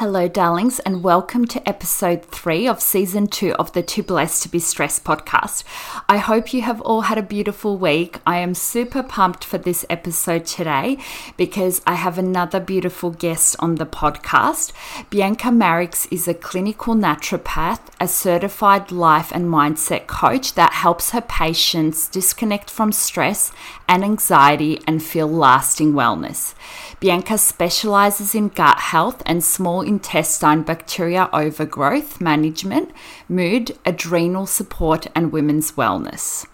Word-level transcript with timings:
Hello, 0.00 0.28
darlings, 0.28 0.78
and 0.78 1.02
welcome 1.02 1.44
to 1.44 1.68
episode 1.68 2.24
three 2.24 2.66
of 2.66 2.80
season 2.80 3.26
two 3.26 3.52
of 3.56 3.74
the 3.74 3.82
Too 3.82 4.02
Blessed 4.02 4.42
to 4.44 4.48
Be 4.48 4.58
Stressed 4.58 5.04
podcast. 5.04 5.62
I 6.08 6.16
hope 6.16 6.54
you 6.54 6.62
have 6.62 6.80
all 6.80 7.02
had 7.02 7.18
a 7.18 7.22
beautiful 7.22 7.76
week. 7.76 8.18
I 8.26 8.38
am 8.38 8.54
super 8.54 9.02
pumped 9.02 9.44
for 9.44 9.58
this 9.58 9.84
episode 9.90 10.46
today 10.46 10.96
because 11.36 11.82
I 11.86 11.96
have 11.96 12.16
another 12.16 12.60
beautiful 12.60 13.10
guest 13.10 13.56
on 13.58 13.74
the 13.74 13.84
podcast. 13.84 14.72
Bianca 15.10 15.48
Marics 15.48 16.10
is 16.10 16.26
a 16.26 16.32
clinical 16.32 16.94
naturopath, 16.94 17.80
a 18.00 18.08
certified 18.08 18.90
life 18.90 19.30
and 19.30 19.50
mindset 19.50 20.06
coach 20.06 20.54
that 20.54 20.72
helps 20.72 21.10
her 21.10 21.20
patients 21.20 22.08
disconnect 22.08 22.70
from 22.70 22.90
stress 22.90 23.52
and 23.86 24.02
anxiety 24.02 24.80
and 24.86 25.02
feel 25.02 25.28
lasting 25.28 25.92
wellness. 25.92 26.54
Bianca 27.00 27.36
specializes 27.36 28.34
in 28.34 28.48
gut 28.48 28.78
health 28.78 29.22
and 29.26 29.44
small 29.44 29.89
intestine 29.90 30.62
bacteria 30.62 31.28
overgrowth 31.32 32.20
management, 32.20 32.92
mood, 33.28 33.76
adrenal 33.84 34.46
support, 34.46 35.08
and 35.16 35.32
women's 35.32 35.72
wellness. 35.72 36.46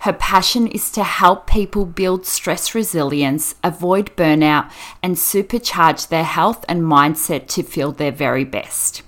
Her 0.00 0.14
passion 0.14 0.66
is 0.66 0.90
to 0.92 1.04
help 1.04 1.46
people 1.46 1.84
build 1.84 2.24
stress 2.24 2.74
resilience, 2.74 3.54
avoid 3.62 4.16
burnout, 4.16 4.70
and 5.02 5.14
supercharge 5.16 6.08
their 6.08 6.24
health 6.24 6.64
and 6.66 6.80
mindset 6.80 7.48
to 7.48 7.62
feel 7.62 7.92
their 7.92 8.10
very 8.10 8.44
best. 8.44 9.02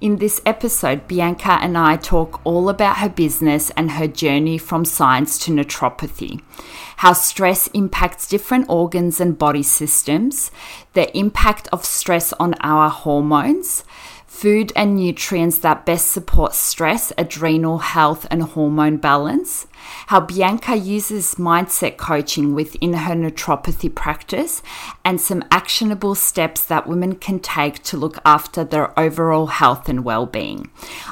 In 0.00 0.16
this 0.16 0.40
episode, 0.46 1.06
Bianca 1.06 1.58
and 1.60 1.76
I 1.76 1.96
talk 1.96 2.40
all 2.44 2.70
about 2.70 2.96
her 2.96 3.10
business 3.10 3.68
and 3.76 3.90
her 3.90 4.08
journey 4.08 4.56
from 4.56 4.86
science 4.86 5.38
to 5.40 5.50
naturopathy, 5.50 6.40
how 6.96 7.12
stress 7.12 7.66
impacts 7.68 8.26
different 8.26 8.70
organs 8.70 9.20
and 9.20 9.36
body 9.38 9.62
systems, 9.62 10.50
the 10.94 11.14
impact 11.14 11.68
of 11.72 11.84
stress 11.84 12.32
on 12.34 12.54
our 12.60 12.88
hormones 12.88 13.84
food 14.38 14.70
and 14.76 14.94
nutrients 14.94 15.58
that 15.58 15.84
best 15.84 16.12
support 16.12 16.54
stress, 16.54 17.12
adrenal 17.18 17.78
health, 17.78 18.24
and 18.30 18.42
hormone 18.42 18.96
balance, 18.96 19.66
how 20.08 20.20
Bianca 20.20 20.76
uses 20.76 21.34
mindset 21.36 21.96
coaching 21.96 22.54
within 22.54 22.92
her 22.92 23.14
naturopathy 23.14 23.94
practice, 23.94 24.62
and 25.04 25.20
some 25.20 25.44
actionable 25.50 26.14
steps 26.14 26.64
that 26.64 26.86
women 26.86 27.14
can 27.14 27.40
take 27.40 27.82
to 27.84 27.96
look 27.96 28.18
after 28.24 28.64
their 28.64 28.98
overall 28.98 29.46
health 29.46 29.88
and 29.88 30.04
well 30.04 30.26
being. 30.26 30.70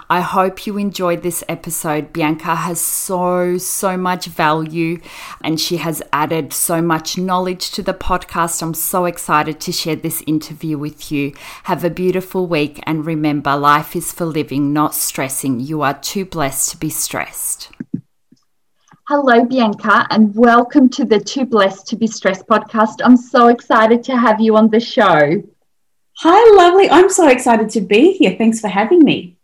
I 0.09 0.21
hope 0.21 0.67
you 0.67 0.79
enjoyed 0.79 1.23
this 1.23 1.43
episode. 1.49 2.13
Bianca 2.13 2.55
has 2.55 2.81
so, 2.81 3.59
so 3.59 3.97
much 3.97 4.27
value 4.27 5.01
and 5.43 5.61
she 5.61 5.79
has 5.79 6.03
added 6.13 6.53
so 6.53 6.81
much 6.81 7.19
knowledge 7.19 7.71
to 7.73 7.83
the 7.83 7.95
podcast. 7.95 8.63
I'm 8.63 8.75
so 8.75 9.05
excited 9.05 9.61
to 9.61 9.73
share 9.73 9.97
this 9.97 10.23
interview 10.27 10.79
with 10.79 11.11
you. 11.11 11.33
Have 11.65 11.85
a 11.85 11.91
beautiful 11.91 12.47
week 12.47 12.81
and 12.85 13.07
remember, 13.07 13.57
life 13.57 13.97
is 13.97 14.13
for 14.13 14.25
living, 14.25 14.73
not 14.73 14.95
stressing. 14.95 15.61
You 15.61 15.83
are 15.83 15.95
too 15.95 16.25
blessed 16.25 16.71
to 16.71 16.77
be 16.77 16.91
stressed. 16.91 17.71
Hello, 19.09 19.45
Bianca, 19.45 20.05
and 20.11 20.35
welcome 20.35 20.89
to 20.89 21.05
the 21.05 21.21
Too 21.21 21.47
Blessed 21.47 21.87
to 21.87 21.97
Be 21.97 22.09
Stressed 22.09 22.45
podcast. 22.49 22.97
I'm 23.05 23.17
so 23.17 23.47
excited 23.47 24.03
to 24.03 24.17
have 24.17 24.41
you 24.41 24.57
on 24.57 24.69
the 24.69 24.81
show. 24.81 25.45
Hi, 26.17 26.57
lovely. 26.57 26.91
I'm 26.91 27.09
so 27.09 27.29
excited 27.29 27.71
to 27.71 27.83
be 27.83 28.15
here. 28.15 28.35
Thanks 28.37 28.61
for 28.61 28.67
having 28.67 29.05
me. 29.05 29.37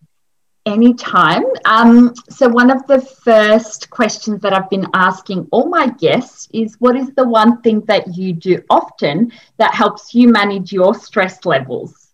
Anytime. 0.67 1.45
Um, 1.65 2.13
so, 2.29 2.49
one 2.49 2.73
of 2.73 2.85
the 2.89 3.03
first 3.03 3.89
questions 3.89 4.41
that 4.43 4.53
I've 4.53 4.69
been 4.69 4.89
asking 4.95 5.47
all 5.53 5.69
my 5.69 5.91
guests 5.91 6.49
is 6.53 6.75
what 6.81 6.97
is 6.97 7.15
the 7.15 7.29
one 7.29 7.63
thing 7.63 7.83
that 7.83 8.17
you 8.17 8.33
do 8.33 8.65
often 8.69 9.31
that 9.59 9.77
helps 9.77 10.13
you 10.13 10.27
manage 10.27 10.73
your 10.73 10.93
stress 10.93 11.45
levels? 11.45 12.09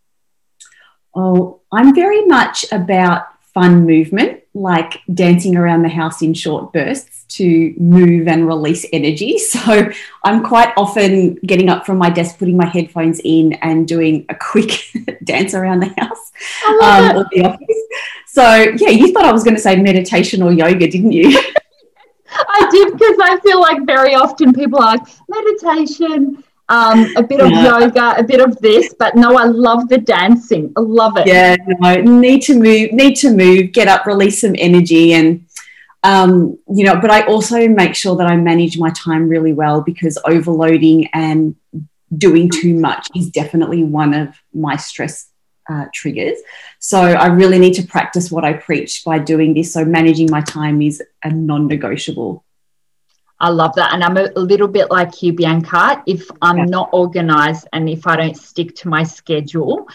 Oh, 1.14 1.62
I'm 1.72 1.94
very 1.94 2.26
much 2.26 2.66
about 2.72 3.22
fun 3.58 3.84
movement, 3.84 4.40
like 4.54 5.00
dancing 5.12 5.56
around 5.56 5.82
the 5.82 5.88
house 5.88 6.22
in 6.22 6.32
short 6.32 6.72
bursts 6.72 7.24
to 7.28 7.74
move 7.76 8.28
and 8.28 8.46
release 8.46 8.86
energy. 8.92 9.36
So 9.48 9.90
I'm 10.24 10.44
quite 10.44 10.72
often 10.76 11.34
getting 11.36 11.68
up 11.68 11.84
from 11.84 11.98
my 11.98 12.10
desk, 12.10 12.38
putting 12.38 12.56
my 12.56 12.66
headphones 12.66 13.20
in, 13.24 13.54
and 13.54 13.88
doing 13.88 14.26
a 14.28 14.34
quick 14.34 14.70
dance 15.24 15.54
around 15.54 15.80
the 15.80 15.92
house 15.98 16.24
um, 16.82 17.16
or 17.16 17.26
the 17.32 17.44
office. 17.44 17.82
So 18.26 18.44
yeah, 18.76 18.90
you 18.90 19.12
thought 19.12 19.24
I 19.24 19.32
was 19.32 19.42
going 19.42 19.56
to 19.56 19.60
say 19.60 19.74
meditation 19.76 20.42
or 20.42 20.52
yoga, 20.52 20.86
didn't 20.88 21.12
you? 21.12 21.28
I 22.30 22.68
did 22.70 22.92
because 22.92 23.18
I 23.22 23.40
feel 23.42 23.60
like 23.60 23.84
very 23.86 24.14
often 24.14 24.52
people 24.52 24.78
are 24.80 24.96
like 24.96 25.02
meditation, 25.28 26.44
um, 26.68 27.06
a 27.16 27.22
bit 27.22 27.40
of 27.40 27.50
yeah. 27.50 27.80
yoga, 27.80 28.14
a 28.18 28.22
bit 28.22 28.40
of 28.40 28.58
this, 28.58 28.94
but 28.98 29.16
no, 29.16 29.36
I 29.36 29.44
love 29.44 29.88
the 29.88 29.98
dancing. 29.98 30.72
I 30.76 30.80
love 30.80 31.16
it. 31.16 31.26
Yeah, 31.26 31.56
no, 31.66 31.94
need 31.96 32.42
to 32.42 32.54
move, 32.54 32.92
need 32.92 33.14
to 33.16 33.30
move, 33.30 33.72
get 33.72 33.88
up, 33.88 34.06
release 34.06 34.42
some 34.42 34.54
energy, 34.58 35.14
and 35.14 35.46
um, 36.04 36.58
you 36.68 36.84
know, 36.84 37.00
but 37.00 37.10
I 37.10 37.22
also 37.22 37.68
make 37.68 37.94
sure 37.94 38.16
that 38.16 38.26
I 38.26 38.36
manage 38.36 38.78
my 38.78 38.90
time 38.90 39.28
really 39.28 39.52
well 39.52 39.80
because 39.80 40.18
overloading 40.24 41.08
and 41.12 41.56
doing 42.16 42.50
too 42.50 42.74
much 42.74 43.08
is 43.16 43.30
definitely 43.30 43.82
one 43.84 44.14
of 44.14 44.34
my 44.54 44.76
stress 44.76 45.28
uh, 45.68 45.86
triggers. 45.92 46.38
So 46.78 46.98
I 47.00 47.26
really 47.26 47.58
need 47.58 47.74
to 47.74 47.86
practice 47.86 48.30
what 48.30 48.44
I 48.44 48.54
preach 48.54 49.04
by 49.04 49.18
doing 49.18 49.54
this. 49.54 49.72
So 49.72 49.84
managing 49.84 50.30
my 50.30 50.40
time 50.40 50.80
is 50.82 51.02
a 51.22 51.30
non 51.30 51.66
negotiable. 51.66 52.44
I 53.40 53.50
love 53.50 53.74
that. 53.76 53.92
And 53.92 54.02
I'm 54.02 54.16
a, 54.16 54.30
little 54.38 54.68
bit 54.68 54.90
like 54.90 55.22
you, 55.22 55.32
Bianca. 55.32 56.02
If 56.06 56.28
I'm 56.42 56.58
yeah. 56.58 56.64
not 56.64 56.90
organized 56.92 57.68
and 57.72 57.88
if 57.88 58.06
I 58.06 58.16
don't 58.16 58.36
stick 58.36 58.74
to 58.76 58.88
my 58.88 59.04
schedule, 59.04 59.88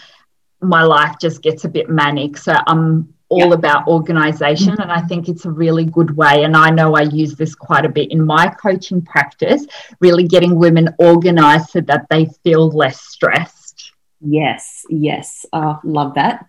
my 0.60 0.82
life 0.82 1.16
just 1.20 1.42
gets 1.42 1.64
a 1.64 1.68
bit 1.68 1.90
manic. 1.90 2.38
So 2.38 2.54
I'm 2.66 3.14
all 3.28 3.48
yeah. 3.48 3.54
about 3.54 3.86
organization. 3.86 4.80
And 4.80 4.90
I 4.90 5.00
think 5.02 5.28
it's 5.28 5.44
a 5.44 5.50
really 5.50 5.84
good 5.84 6.16
way. 6.16 6.44
And 6.44 6.56
I 6.56 6.70
know 6.70 6.94
I 6.94 7.02
use 7.02 7.34
this 7.34 7.54
quite 7.54 7.84
a 7.84 7.88
bit 7.88 8.10
in 8.12 8.24
my 8.24 8.48
coaching 8.48 9.02
practice, 9.02 9.66
really 10.00 10.26
getting 10.26 10.56
women 10.56 10.94
organized 10.98 11.70
so 11.70 11.80
that 11.82 12.06
they 12.08 12.26
feel 12.44 12.70
less 12.70 13.00
stressed. 13.00 13.92
Yes, 14.20 14.86
yes. 14.88 15.44
Uh, 15.52 15.76
love 15.84 16.14
that. 16.14 16.46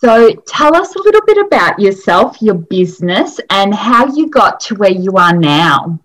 So 0.00 0.34
tell 0.46 0.74
us 0.74 0.94
a 0.94 1.02
little 1.02 1.20
bit 1.26 1.36
about 1.36 1.78
yourself, 1.78 2.40
your 2.40 2.54
business, 2.54 3.38
and 3.50 3.74
how 3.74 4.06
you 4.06 4.30
got 4.30 4.58
to 4.60 4.74
where 4.76 4.90
you 4.90 5.12
are 5.18 5.36
now. 5.36 6.00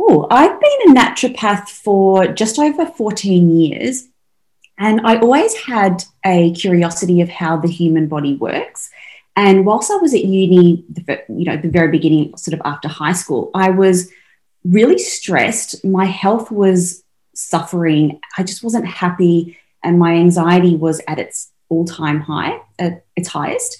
Oh, 0.00 0.26
I've 0.28 0.58
been 0.60 0.90
a 0.96 1.00
naturopath 1.00 1.68
for 1.68 2.26
just 2.26 2.58
over 2.58 2.84
14 2.86 3.56
years. 3.56 4.08
And 4.78 5.00
I 5.04 5.18
always 5.18 5.54
had 5.54 6.02
a 6.26 6.52
curiosity 6.54 7.20
of 7.20 7.28
how 7.28 7.56
the 7.56 7.68
human 7.68 8.08
body 8.08 8.34
works. 8.34 8.90
And 9.36 9.64
whilst 9.64 9.92
I 9.92 9.96
was 9.96 10.12
at 10.12 10.24
uni, 10.24 10.84
you 11.28 11.44
know, 11.44 11.56
the 11.56 11.70
very 11.70 11.92
beginning, 11.92 12.36
sort 12.36 12.54
of 12.54 12.62
after 12.64 12.88
high 12.88 13.12
school, 13.12 13.52
I 13.54 13.70
was 13.70 14.10
really 14.64 14.98
stressed. 14.98 15.84
My 15.84 16.06
health 16.06 16.50
was 16.50 17.04
suffering. 17.32 18.20
I 18.36 18.42
just 18.42 18.64
wasn't 18.64 18.88
happy. 18.88 19.56
And 19.84 20.00
my 20.00 20.14
anxiety 20.14 20.74
was 20.74 21.00
at 21.06 21.20
its 21.20 21.51
all 21.72 21.84
time 21.86 22.20
high, 22.20 22.60
at 22.78 23.04
its 23.16 23.28
highest. 23.28 23.78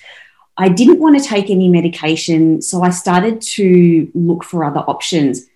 I 0.56 0.68
didn't 0.68 0.98
want 0.98 1.20
to 1.20 1.28
take 1.28 1.50
any 1.50 1.68
medication. 1.68 2.62
So 2.62 2.82
I 2.82 2.90
started 2.90 3.40
to 3.56 4.10
look 4.14 4.44
for 4.44 4.64
other 4.64 4.80
options. 4.80 5.46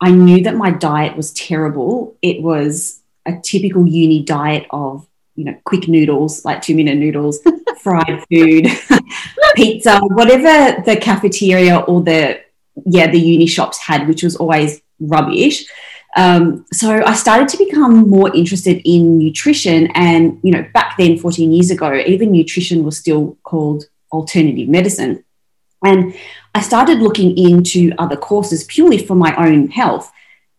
I 0.00 0.10
knew 0.10 0.42
that 0.42 0.56
my 0.56 0.70
diet 0.70 1.16
was 1.16 1.32
terrible. 1.32 2.16
It 2.22 2.42
was 2.42 3.00
a 3.24 3.40
typical 3.42 3.86
uni 3.86 4.22
diet 4.22 4.66
of 4.70 5.06
you 5.36 5.44
know 5.44 5.56
quick 5.64 5.86
noodles 5.86 6.44
like 6.44 6.62
two 6.62 6.74
minute 6.74 6.96
noodles 6.96 7.40
fried 7.80 8.24
food 8.30 8.66
pizza 9.54 10.00
whatever 10.00 10.80
the 10.82 10.96
cafeteria 10.96 11.76
or 11.80 12.02
the 12.02 12.40
yeah 12.86 13.10
the 13.10 13.18
uni 13.18 13.46
shops 13.46 13.78
had 13.78 14.08
which 14.08 14.22
was 14.22 14.36
always 14.36 14.80
rubbish 14.98 15.66
um, 16.16 16.64
so 16.72 17.02
I 17.04 17.12
started 17.14 17.48
to 17.50 17.58
become 17.58 18.08
more 18.08 18.34
interested 18.34 18.80
in 18.88 19.18
nutrition. 19.18 19.88
And, 19.88 20.40
you 20.42 20.50
know, 20.50 20.66
back 20.72 20.96
then, 20.96 21.18
14 21.18 21.52
years 21.52 21.70
ago, 21.70 21.94
even 21.94 22.32
nutrition 22.32 22.84
was 22.84 22.96
still 22.96 23.36
called 23.42 23.84
alternative 24.10 24.68
medicine. 24.68 25.22
And 25.84 26.14
I 26.54 26.62
started 26.62 27.00
looking 27.00 27.36
into 27.36 27.92
other 27.98 28.16
courses 28.16 28.64
purely 28.64 28.96
for 28.96 29.14
my 29.14 29.36
own 29.36 29.68
health. 29.68 30.10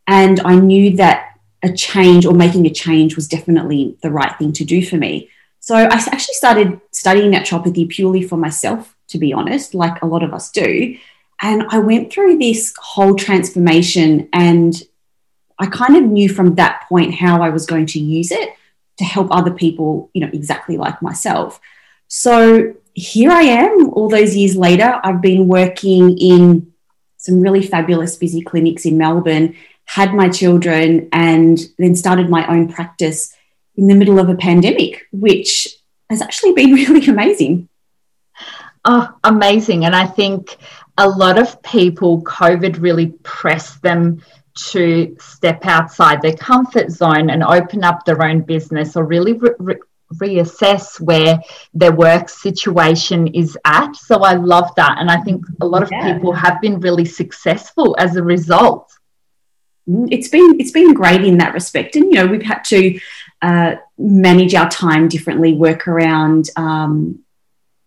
And 0.05 0.39
I 0.41 0.55
knew 0.55 0.95
that 0.97 1.39
a 1.63 1.73
change 1.73 2.27
or 2.27 2.33
making 2.33 2.67
a 2.67 2.73
change 2.73 3.15
was 3.15 3.27
definitely 3.27 3.97
the 4.03 4.11
right 4.11 4.37
thing 4.37 4.53
to 4.53 4.63
do 4.63 4.85
for 4.85 4.97
me. 4.97 5.29
So 5.59 5.75
I 5.75 5.85
actually 5.85 6.35
started 6.35 6.79
studying 6.91 7.31
naturopathy 7.31 7.89
purely 7.89 8.21
for 8.21 8.37
myself, 8.37 8.95
to 9.07 9.17
be 9.17 9.33
honest, 9.33 9.73
like 9.73 9.99
a 10.03 10.05
lot 10.05 10.23
of 10.23 10.35
us 10.35 10.51
do. 10.51 10.97
And 11.41 11.63
I 11.69 11.79
went 11.79 12.13
through 12.13 12.37
this 12.37 12.75
whole 12.77 13.15
transformation 13.15 14.29
and 14.31 14.75
I 15.59 15.67
kind 15.67 15.95
of 15.95 16.03
knew 16.03 16.29
from 16.29 16.55
that 16.55 16.85
point 16.87 17.15
how 17.15 17.41
I 17.41 17.49
was 17.49 17.65
going 17.65 17.87
to 17.87 17.99
use 17.99 18.31
it 18.31 18.53
to 18.97 19.03
help 19.03 19.27
other 19.31 19.51
people, 19.51 20.09
you 20.13 20.21
know, 20.21 20.29
exactly 20.31 20.77
like 20.77 21.01
myself. 21.01 21.59
So 22.07 22.75
here 22.93 23.31
I 23.31 23.41
am 23.41 23.89
all 23.89 24.09
those 24.09 24.35
years 24.35 24.55
later. 24.55 24.99
I've 25.03 25.21
been 25.21 25.47
working 25.47 26.17
in 26.17 26.73
some 27.17 27.41
really 27.41 27.65
fabulous 27.65 28.15
busy 28.15 28.41
clinics 28.41 28.85
in 28.85 28.97
Melbourne, 28.97 29.55
had 29.85 30.13
my 30.13 30.29
children, 30.29 31.09
and 31.11 31.59
then 31.77 31.95
started 31.95 32.29
my 32.29 32.47
own 32.47 32.71
practice 32.71 33.35
in 33.75 33.87
the 33.87 33.95
middle 33.95 34.19
of 34.19 34.29
a 34.29 34.35
pandemic, 34.35 35.07
which 35.11 35.67
has 36.09 36.21
actually 36.21 36.53
been 36.53 36.73
really 36.73 37.05
amazing. 37.07 37.69
Oh, 38.85 39.09
amazing. 39.23 39.85
And 39.85 39.95
I 39.95 40.05
think 40.05 40.57
a 40.97 41.07
lot 41.07 41.37
of 41.37 41.61
people, 41.61 42.23
COVID 42.23 42.81
really 42.81 43.07
pressed 43.23 43.81
them 43.81 44.23
to 44.57 45.15
step 45.19 45.65
outside 45.65 46.21
their 46.21 46.35
comfort 46.35 46.91
zone 46.91 47.29
and 47.29 47.43
open 47.43 47.83
up 47.83 48.05
their 48.05 48.23
own 48.23 48.41
business 48.41 48.95
or 48.95 49.05
really 49.05 49.33
re- 49.33 49.51
re- 49.59 49.79
reassess 50.15 50.99
where 50.99 51.39
their 51.73 51.91
work 51.91 52.29
situation 52.29 53.27
is 53.27 53.57
at. 53.65 53.95
So 53.95 54.21
I 54.21 54.33
love 54.33 54.73
that. 54.75 54.97
And 54.99 55.11
I 55.11 55.21
think 55.21 55.45
a 55.61 55.65
lot 55.65 55.83
of 55.83 55.91
yeah. 55.91 56.13
people 56.13 56.33
have 56.33 56.61
been 56.61 56.79
really 56.79 57.05
successful 57.05 57.95
as 57.99 58.15
a 58.15 58.23
result. 58.23 58.91
Mm, 59.87 60.07
it's 60.11 60.29
been 60.29 60.59
it's 60.59 60.71
been 60.71 60.93
great 60.93 61.23
in 61.23 61.37
that 61.37 61.53
respect, 61.53 61.95
and 61.95 62.05
you 62.05 62.13
know 62.13 62.27
we've 62.27 62.43
had 62.43 62.63
to 62.65 62.99
uh, 63.41 63.75
manage 63.97 64.53
our 64.53 64.69
time 64.69 65.07
differently, 65.07 65.53
work 65.53 65.87
around 65.87 66.49
um, 66.55 67.23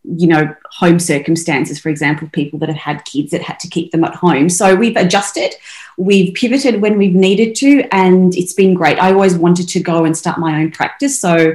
you 0.03 0.27
know, 0.27 0.55
home 0.73 0.99
circumstances, 0.99 1.79
for 1.79 1.89
example, 1.89 2.29
people 2.33 2.59
that 2.59 2.69
have 2.69 2.79
had 2.79 3.05
kids 3.05 3.31
that 3.33 3.43
had 3.43 3.61
to 3.61 3.69
keep 3.69 3.93
them 3.93 4.05
at 4.05 4.15
home. 4.15 4.49
So 4.49 4.75
we've 4.75 4.97
adjusted, 4.97 5.55
we've 5.99 6.35
pivoted 6.35 6.81
when 6.81 6.97
we've 6.97 7.15
needed 7.15 7.55
to, 7.57 7.85
and 7.93 8.35
it's 8.35 8.55
been 8.55 8.75
great. 8.75 8.99
I 8.99 9.13
always 9.13 9.37
wanted 9.37 9.69
to 9.69 9.81
go 9.81 10.05
and 10.05 10.17
start 10.17 10.39
my 10.39 10.61
own 10.61 10.71
practice. 10.71 11.21
So 11.21 11.55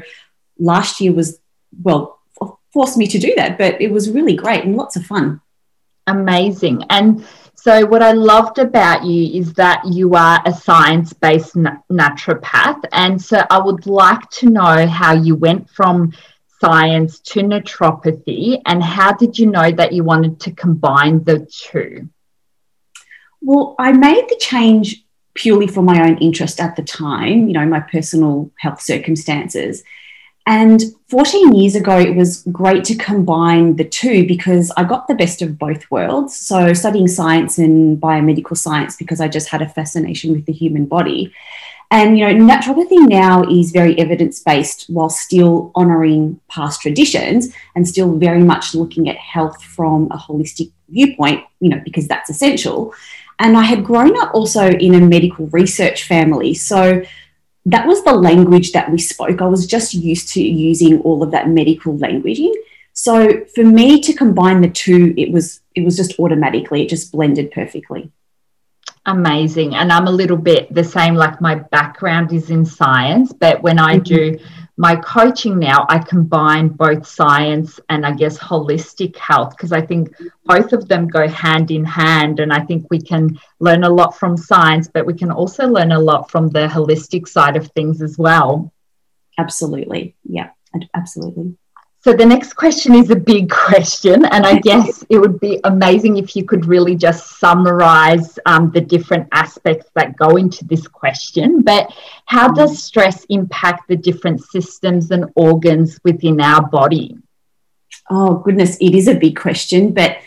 last 0.59 1.01
year 1.01 1.13
was, 1.13 1.39
well, 1.81 2.19
forced 2.71 2.97
me 2.97 3.07
to 3.07 3.17
do 3.17 3.33
that, 3.35 3.57
but 3.57 3.81
it 3.81 3.91
was 3.91 4.11
really 4.11 4.35
great 4.35 4.65
and 4.65 4.75
lots 4.75 4.95
of 4.95 5.05
fun. 5.05 5.41
Amazing. 6.07 6.83
And 6.89 7.25
so, 7.55 7.85
what 7.85 8.03
I 8.03 8.11
loved 8.11 8.59
about 8.59 9.05
you 9.05 9.39
is 9.39 9.53
that 9.53 9.83
you 9.85 10.13
are 10.13 10.39
a 10.45 10.53
science 10.53 11.13
based 11.13 11.55
naturopath. 11.55 12.83
And 12.91 13.19
so, 13.19 13.43
I 13.49 13.57
would 13.57 13.87
like 13.87 14.29
to 14.41 14.49
know 14.49 14.85
how 14.85 15.13
you 15.13 15.35
went 15.35 15.69
from 15.69 16.13
science 16.59 17.19
to 17.19 17.41
naturopathy 17.41 18.61
and 18.65 18.83
how 18.83 19.13
did 19.13 19.37
you 19.37 19.47
know 19.47 19.71
that 19.71 19.93
you 19.93 20.03
wanted 20.03 20.39
to 20.41 20.51
combine 20.51 21.23
the 21.23 21.47
two? 21.51 22.09
Well, 23.41 23.75
I 23.77 23.91
made 23.91 24.25
the 24.29 24.37
change 24.37 25.05
purely 25.35 25.67
for 25.67 25.81
my 25.81 26.07
own 26.07 26.17
interest 26.17 26.59
at 26.59 26.75
the 26.75 26.81
time, 26.81 27.47
you 27.47 27.53
know, 27.53 27.65
my 27.65 27.81
personal 27.81 28.51
health 28.57 28.81
circumstances. 28.81 29.83
And 30.47 30.81
14 31.09 31.53
years 31.55 31.75
ago, 31.75 31.99
it 31.99 32.15
was 32.15 32.43
great 32.51 32.83
to 32.85 32.95
combine 32.95 33.75
the 33.75 33.83
two 33.83 34.27
because 34.27 34.71
I 34.77 34.83
got 34.83 35.07
the 35.07 35.15
best 35.15 35.41
of 35.41 35.57
both 35.57 35.89
worlds. 35.89 36.37
So, 36.37 36.71
studying 36.73 37.07
science 37.07 37.57
and 37.57 37.99
biomedical 37.99 38.55
science 38.55 38.95
because 38.95 39.19
I 39.19 39.27
just 39.27 39.49
had 39.49 39.63
a 39.63 39.69
fascination 39.69 40.33
with 40.33 40.45
the 40.45 40.53
human 40.53 40.85
body. 40.85 41.33
And 41.95 42.19
you 42.19 42.25
know, 42.25 42.53
naturopathy 42.53 43.07
now 43.07 43.49
is 43.49 43.71
very 43.71 43.97
evidence 43.97 44.41
based 44.41 44.89
while 44.89 45.09
still 45.09 45.71
honouring 45.77 46.41
past 46.49 46.81
traditions 46.81 47.53
and 47.73 47.87
still 47.87 48.17
very 48.17 48.43
much 48.43 48.75
looking 48.75 49.07
at 49.07 49.15
health 49.15 49.63
from 49.63 50.09
a 50.11 50.17
holistic 50.17 50.73
viewpoint, 50.89 51.45
you 51.61 51.69
know, 51.69 51.79
because 51.85 52.05
that's 52.05 52.29
essential. 52.29 52.93
And 53.39 53.55
I 53.55 53.63
had 53.63 53.85
grown 53.85 54.17
up 54.17 54.33
also 54.33 54.71
in 54.71 54.93
a 54.93 54.99
medical 54.99 55.47
research 55.47 56.03
family. 56.03 56.53
So 56.53 57.01
that 57.65 57.87
was 57.87 58.03
the 58.03 58.13
language 58.13 58.73
that 58.73 58.91
we 58.91 58.97
spoke. 58.97 59.41
I 59.41 59.47
was 59.47 59.65
just 59.65 59.93
used 59.93 60.33
to 60.33 60.43
using 60.43 60.99
all 60.99 61.23
of 61.23 61.31
that 61.31 61.47
medical 61.47 61.97
languaging. 61.97 62.53
So 62.91 63.45
for 63.55 63.63
me 63.63 64.01
to 64.01 64.11
combine 64.11 64.59
the 64.59 64.69
two, 64.69 65.13
it 65.15 65.31
was 65.31 65.61
it 65.75 65.85
was 65.85 65.95
just 65.95 66.19
automatically, 66.19 66.83
it 66.83 66.89
just 66.89 67.13
blended 67.13 67.51
perfectly 67.51 68.11
amazing. 69.05 69.75
And 69.75 69.91
i'm 69.91 70.07
a 70.07 70.11
little 70.11 70.37
bit 70.37 70.73
the 70.73 70.83
same 70.83 71.15
like 71.15 71.41
my 71.41 71.55
background 71.55 72.33
is 72.33 72.49
in 72.49 72.65
science 72.65 73.33
but 73.33 73.61
when 73.61 73.79
i 73.79 73.97
do 73.97 74.31
mm-hmm. 74.31 74.63
my 74.77 74.95
coaching 74.95 75.59
now 75.59 75.85
i 75.89 75.99
combine 75.99 76.69
both 76.69 77.05
science 77.05 77.79
and 77.89 78.05
i 78.05 78.11
guess 78.11 78.37
holistic 78.37 79.15
health 79.17 79.51
because 79.51 79.71
i 79.71 79.81
think 79.81 80.13
both 80.45 80.73
of 80.73 80.87
them 80.87 81.07
go 81.07 81.27
hand 81.27 81.71
in 81.71 81.85
hand 81.85 82.39
and 82.39 82.51
i 82.51 82.59
think 82.59 82.85
we 82.89 82.99
can 82.99 83.37
learn 83.59 83.83
a 83.83 83.89
lot 83.89 84.17
from 84.17 84.35
science 84.35 84.87
but 84.87 85.05
we 85.05 85.13
can 85.13 85.31
also 85.31 85.67
learn 85.67 85.91
a 85.91 85.99
lot 85.99 86.29
from 86.31 86.49
the 86.49 86.67
holistic 86.67 87.27
side 87.27 87.55
of 87.55 87.67
things 87.71 88.01
as 88.01 88.17
well. 88.17 88.71
Absolutely. 89.37 90.15
Yeah 90.23 90.49
absolutely 90.93 91.57
so 92.05 92.13
the 92.13 92.23
next 92.23 92.53
question 92.53 92.93
is 92.93 93.09
a 93.09 93.15
big 93.15 93.49
question, 93.49 94.25
and 94.25 94.45
I 94.45 94.59
guess 94.59 95.03
it 95.09 95.17
would 95.17 95.39
be 95.39 95.59
amazing 95.63 96.17
if 96.17 96.35
you 96.35 96.45
could 96.45 96.67
really 96.67 96.95
just 96.95 97.39
summarize 97.39 98.37
um, 98.45 98.69
the 98.69 98.81
different 98.81 99.27
aspects 99.31 99.89
that 99.95 100.15
go 100.15 100.35
into 100.35 100.63
this 100.65 100.87
question. 100.87 101.63
But 101.63 101.91
how 102.27 102.49
does 102.49 102.83
stress 102.83 103.25
impact 103.29 103.87
the 103.87 103.95
different 103.95 104.43
systems 104.43 105.09
and 105.09 105.25
organs 105.35 105.99
within 106.03 106.39
our 106.41 106.67
body? 106.67 107.17
Oh, 108.11 108.35
goodness, 108.35 108.77
it 108.79 108.93
is 108.93 109.07
a 109.07 109.15
big 109.15 109.35
question, 109.35 109.91
but 109.91 110.19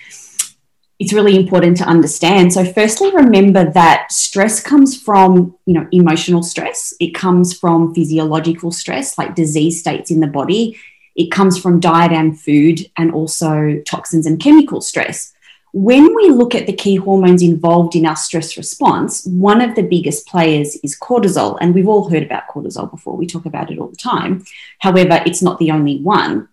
it's 0.98 1.12
really 1.12 1.36
important 1.36 1.76
to 1.76 1.84
understand. 1.84 2.54
So, 2.54 2.64
firstly, 2.64 3.14
remember 3.14 3.70
that 3.70 4.10
stress 4.10 4.60
comes 4.60 5.00
from, 5.00 5.56
you 5.64 5.74
know, 5.74 5.86
emotional 5.92 6.42
stress. 6.42 6.92
It 6.98 7.14
comes 7.14 7.56
from 7.56 7.94
physiological 7.94 8.72
stress, 8.72 9.16
like 9.16 9.36
disease 9.36 9.78
states 9.78 10.10
in 10.10 10.18
the 10.18 10.26
body 10.26 10.76
it 11.18 11.32
comes 11.32 11.58
from 11.58 11.80
diet 11.80 12.12
and 12.12 12.40
food 12.40 12.88
and 12.96 13.12
also 13.12 13.82
toxins 13.84 14.24
and 14.24 14.40
chemical 14.40 14.80
stress. 14.80 15.34
When 15.72 16.14
we 16.14 16.30
look 16.30 16.54
at 16.54 16.66
the 16.66 16.72
key 16.72 16.94
hormones 16.94 17.42
involved 17.42 17.96
in 17.96 18.06
our 18.06 18.16
stress 18.16 18.56
response, 18.56 19.26
one 19.26 19.60
of 19.60 19.74
the 19.74 19.82
biggest 19.82 20.28
players 20.28 20.76
is 20.76 20.98
cortisol. 20.98 21.58
And 21.60 21.74
we've 21.74 21.88
all 21.88 22.08
heard 22.08 22.22
about 22.22 22.48
cortisol 22.48 22.88
before, 22.88 23.16
we 23.16 23.26
talk 23.26 23.46
about 23.46 23.70
it 23.70 23.78
all 23.78 23.88
the 23.88 23.96
time. 23.96 24.44
However, 24.78 25.20
it's 25.26 25.42
not 25.42 25.58
the 25.58 25.72
only 25.72 26.00
one. 26.00 26.48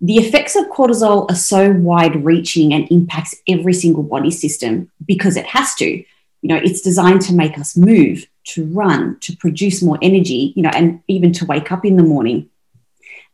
The 0.00 0.16
effects 0.16 0.56
of 0.56 0.66
cortisol 0.66 1.30
are 1.30 1.36
so 1.36 1.70
wide 1.70 2.24
reaching 2.24 2.74
and 2.74 2.90
impacts 2.90 3.36
every 3.46 3.74
single 3.74 4.02
body 4.02 4.32
system 4.32 4.90
because 5.06 5.36
it 5.36 5.46
has 5.46 5.74
to. 5.76 5.86
You 5.86 6.48
know, 6.48 6.56
it's 6.56 6.80
designed 6.80 7.20
to 7.22 7.34
make 7.34 7.58
us 7.58 7.76
move, 7.76 8.26
to 8.46 8.64
run, 8.66 9.18
to 9.20 9.36
produce 9.36 9.82
more 9.82 9.98
energy, 10.02 10.52
you 10.56 10.62
know, 10.62 10.70
and 10.74 11.00
even 11.06 11.32
to 11.34 11.44
wake 11.44 11.70
up 11.70 11.84
in 11.84 11.96
the 11.96 12.02
morning. 12.02 12.48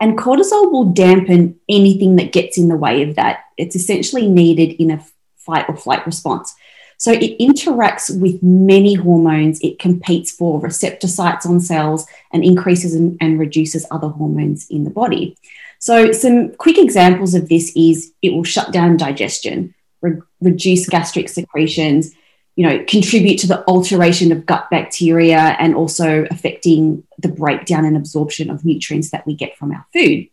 And 0.01 0.19
cortisol 0.19 0.71
will 0.71 0.93
dampen 0.93 1.59
anything 1.69 2.17
that 2.17 2.33
gets 2.33 2.59
in 2.59 2.69
the 2.69 2.77
way 2.77 3.03
of 3.03 3.17
that. 3.17 3.45
It's 3.57 3.77
essentially 3.77 4.29
needed 4.29 4.81
in 4.81 4.91
a 4.91 5.05
fight 5.37 5.67
or 5.69 5.77
flight 5.77 6.05
response. 6.07 6.55
So 6.99 7.13
it 7.13 7.39
interacts 7.39 8.19
with 8.21 8.43
many 8.43 8.95
hormones. 8.95 9.61
It 9.61 9.79
competes 9.79 10.31
for 10.31 10.61
receptor 10.61 11.09
sites 11.09 11.47
on 11.47 11.61
cells 11.61 12.07
and 12.33 12.45
increases 12.45 12.95
and, 12.95 13.17
and 13.21 13.39
reduces 13.39 13.87
other 13.91 14.09
hormones 14.09 14.67
in 14.71 14.85
the 14.85 14.91
body. 14.91 15.37
So 15.79 16.13
some 16.13 16.55
quick 16.55 16.79
examples 16.79 17.35
of 17.35 17.49
this 17.49 17.73
is 17.77 18.13
it 18.23 18.33
will 18.33 18.45
shut 18.45 18.73
down 18.73 18.97
digestion, 18.97 19.75
re- 20.01 20.21
reduce 20.41 20.89
gastric 20.89 21.29
secretions, 21.29 22.13
you 22.57 22.67
know, 22.67 22.83
contribute 22.89 23.39
to 23.39 23.47
the 23.47 23.63
alteration 23.69 24.33
of 24.33 24.47
gut 24.47 24.69
bacteria 24.71 25.57
and 25.59 25.75
also 25.75 26.27
affecting 26.31 27.05
the 27.19 27.29
breakdown 27.29 27.85
and 27.85 27.97
absorption 27.97 28.51
of 28.51 28.65
nutrients 28.65 29.11
that 29.11 29.27
we 29.27 29.35
get 29.35 29.57
from 29.59 29.73
our 29.73 29.87
food. 29.93 30.27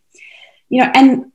You 0.70 0.82
know, 0.82 0.90
and 0.94 1.32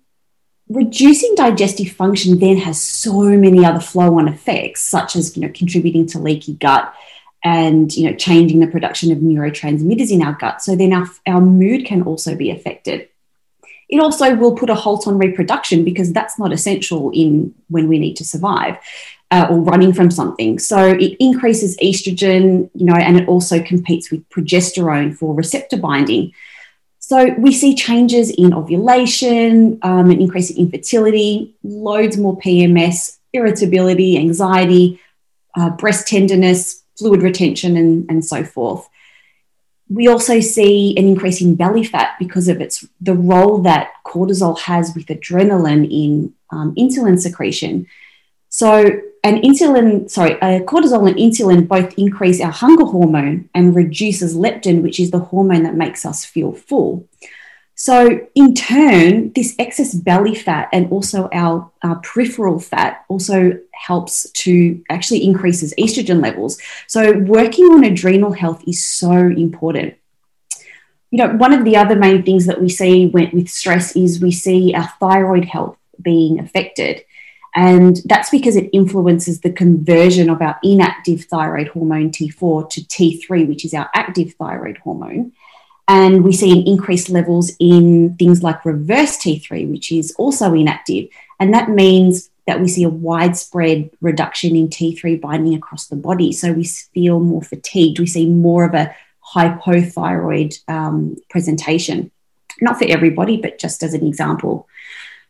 reducing 0.67 1.36
digestive 1.36 1.91
function 1.91 2.39
then 2.39 2.58
has 2.58 2.81
so 2.81 3.22
many 3.22 3.63
other 3.63 3.79
flow 3.79 4.17
on 4.17 4.27
effects, 4.27 4.81
such 4.81 5.15
as, 5.15 5.38
you 5.38 5.43
know, 5.43 5.53
contributing 5.53 6.08
to 6.08 6.19
leaky 6.19 6.53
gut 6.53 6.93
and 7.43 7.96
you 7.96 8.10
know 8.10 8.15
changing 8.17 8.60
the 8.60 8.67
production 8.67 9.12
of 9.12 9.19
neurotransmitters 9.19 10.12
in 10.12 10.22
our 10.22 10.34
gut. 10.34 10.62
So 10.62 10.75
then 10.75 10.91
our, 10.91 11.08
our 11.25 11.41
mood 11.41 11.86
can 11.86 12.03
also 12.03 12.36
be 12.36 12.51
affected. 12.51 13.08
It 13.88 14.00
also 14.00 14.36
will 14.36 14.55
put 14.55 14.69
a 14.69 14.75
halt 14.75 15.08
on 15.08 15.17
reproduction 15.17 15.84
because 15.84 16.13
that's 16.13 16.38
not 16.38 16.51
essential 16.51 17.12
in 17.12 17.55
when 17.69 17.88
we 17.88 17.98
need 17.98 18.15
to 18.15 18.25
survive 18.25 18.77
uh, 19.31 19.48
or 19.50 19.59
running 19.62 19.93
from 19.93 20.09
something 20.09 20.57
so 20.59 20.88
it 20.88 21.15
increases 21.19 21.77
estrogen 21.77 22.69
you 22.74 22.86
know 22.86 22.95
and 22.95 23.17
it 23.17 23.27
also 23.27 23.62
competes 23.62 24.12
with 24.12 24.27
progesterone 24.29 25.15
for 25.15 25.33
receptor 25.33 25.77
binding 25.77 26.31
so 27.00 27.33
we 27.39 27.51
see 27.51 27.75
changes 27.75 28.29
in 28.29 28.53
ovulation 28.53 29.79
um, 29.81 30.09
an 30.09 30.19
increase 30.21 30.50
in 30.50 30.57
infertility 30.57 31.53
loads 31.63 32.17
more 32.17 32.38
pms 32.39 33.17
irritability 33.33 34.17
anxiety 34.17 35.00
uh, 35.55 35.69
breast 35.69 36.07
tenderness 36.07 36.83
fluid 37.00 37.24
retention, 37.24 37.77
and, 37.77 38.05
and 38.09 38.24
so 38.24 38.43
forth. 38.43 38.88
We 39.89 40.07
also 40.07 40.39
see 40.41 40.95
an 40.98 41.07
increase 41.07 41.41
in 41.41 41.55
belly 41.55 41.83
fat 41.83 42.15
because 42.19 42.48
of 42.48 42.62
its 42.62 42.86
the 43.01 43.15
role 43.15 43.59
that 43.59 43.91
cortisol 44.05 44.59
has 44.59 44.93
with 44.93 45.07
adrenaline 45.07 45.89
in 45.89 46.33
um, 46.51 46.75
insulin 46.75 47.17
secretion. 47.17 47.88
So, 48.50 49.01
an 49.24 49.41
insulin, 49.41 50.10
sorry, 50.10 50.36
cortisol 50.36 51.08
and 51.08 51.18
insulin 51.18 51.68
both 51.68 51.94
increase 51.98 52.41
our 52.41 52.51
hunger 52.51 52.86
hormone 52.86 53.50
and 53.53 53.75
reduces 53.75 54.36
leptin, 54.36 54.82
which 54.82 55.00
is 55.00 55.12
the 55.12 55.20
hormone 55.20 55.63
that 55.63 55.75
makes 55.75 56.06
us 56.06 56.25
feel 56.25 56.51
full. 56.53 57.08
So, 57.75 58.27
in 58.36 58.56
turn, 58.56 59.32
this 59.34 59.56
excess 59.58 59.94
belly 59.94 60.36
fat 60.36 60.68
and 60.74 60.91
also 60.91 61.29
our, 61.32 61.72
our, 61.82 61.96
peripheral 61.98 62.60
fat 62.60 63.06
also 63.08 63.58
helps 63.72 64.29
to 64.32 64.84
actually 64.89 65.24
increases 65.24 65.74
estrogen 65.79 66.22
levels. 66.22 66.60
So, 66.88 67.18
working 67.20 67.65
on 67.68 67.86
adrenal 67.86 68.34
health 68.34 68.63
is 68.68 68.86
so 68.86 69.13
important. 69.13 69.96
You 71.12 71.20
know, 71.20 71.36
one 71.36 71.53
of 71.53 71.63
the 71.63 71.77
other 71.77 71.96
main 71.96 72.24
things 72.24 72.48
that 72.48 72.60
we 72.60 72.68
see 72.68 73.08
when, 73.08 73.29
with 73.32 73.48
stress 73.48 73.96
is 73.96 74.20
we 74.20 74.32
see 74.32 74.74
our 74.74 74.91
thyroid 75.00 75.46
health 75.46 75.77
being 76.01 76.38
affected. 76.38 77.06
And 77.56 77.98
that's 78.06 78.29
because 78.29 78.56
it 78.56 78.70
influences 78.74 79.41
the 79.41 79.51
conversion 79.51 80.29
of 80.29 80.41
our 80.41 80.60
inactive 80.63 81.25
thyroid 81.25 81.70
hormone 81.70 82.12
T4 82.12 82.70
to 82.70 82.82
T3, 82.82 83.48
which 83.48 83.65
is 83.65 83.74
our 83.74 83.89
active 83.96 84.34
thyroid 84.34 84.77
hormone. 84.79 85.34
And 85.88 86.24
we 86.24 86.34
see 86.34 86.51
an 86.51 86.68
increased 86.68 87.10
levels 87.10 87.51
in 87.60 88.15
things 88.18 88.44
like 88.44 88.63
reverse 88.63 89.18
T3, 89.18 89.70
which 89.72 89.91
is 89.91 90.13
also 90.18 90.53
inactive. 90.53 91.10
And 91.39 91.51
that 91.56 91.70
means 91.70 92.29
that 92.46 92.62
we 92.62 92.68
see 92.68 92.84
a 92.84 92.89
widespread 92.89 93.89
reduction 94.00 94.56
in 94.56 94.68
T3 94.68 95.20
binding 95.20 95.56
across 95.56 95.88
the 95.88 95.96
body. 95.96 96.32
So 96.32 96.51
we 96.51 96.65
feel 96.65 97.20
more 97.20 97.41
fatigued. 97.41 98.00
We 98.00 98.06
see 98.06 98.27
more 98.27 98.65
of 98.65 98.75
a 98.75 98.96
hypothyroid 99.34 100.60
um, 100.68 101.15
presentation. 101.29 102.12
Not 102.62 102.77
for 102.77 102.86
everybody, 102.86 103.38
but 103.38 103.58
just 103.58 103.82
as 103.82 103.94
an 103.94 104.06
example. 104.06 104.68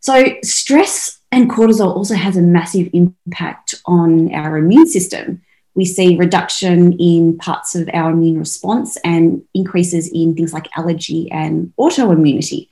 So 0.02 0.26
stress 0.44 1.19
and 1.32 1.50
cortisol 1.50 1.96
also 1.96 2.16
has 2.16 2.38
a 2.38 2.42
massive 2.42 2.90
impact 2.94 3.76
on 3.86 4.34
our 4.34 4.58
immune 4.58 4.88
system 4.88 5.42
we 5.80 5.86
see 5.86 6.18
reduction 6.18 6.92
in 7.00 7.38
parts 7.38 7.74
of 7.74 7.90
our 7.94 8.12
immune 8.12 8.38
response 8.38 8.98
and 9.06 9.44
increases 9.54 10.12
in 10.14 10.36
things 10.36 10.54
like 10.54 10.68
allergy 10.76 11.32
and 11.32 11.72
autoimmunity. 11.80 12.68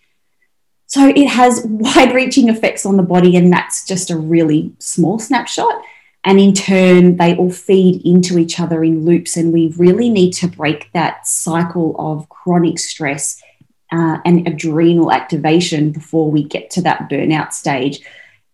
So 0.87 1.07
it 1.07 1.27
has 1.27 1.65
wide 1.65 2.13
reaching 2.13 2.49
effects 2.49 2.85
on 2.85 2.97
the 2.97 3.03
body, 3.03 3.37
and 3.37 3.51
that's 3.51 3.85
just 3.85 4.09
a 4.09 4.17
really 4.17 4.73
small 4.79 5.19
snapshot. 5.19 5.81
And 6.25 6.37
in 6.37 6.53
turn, 6.53 7.15
they 7.15 7.35
all 7.37 7.49
feed 7.49 8.05
into 8.05 8.37
each 8.37 8.59
other 8.59 8.83
in 8.83 9.05
loops, 9.05 9.37
and 9.37 9.53
we 9.53 9.73
really 9.77 10.09
need 10.09 10.31
to 10.33 10.47
break 10.47 10.91
that 10.93 11.25
cycle 11.25 11.95
of 11.97 12.27
chronic 12.27 12.77
stress 12.77 13.41
uh, 13.91 14.17
and 14.25 14.45
adrenal 14.47 15.13
activation 15.13 15.91
before 15.91 16.29
we 16.29 16.43
get 16.43 16.71
to 16.71 16.81
that 16.81 17.09
burnout 17.09 17.53
stage. 17.53 18.01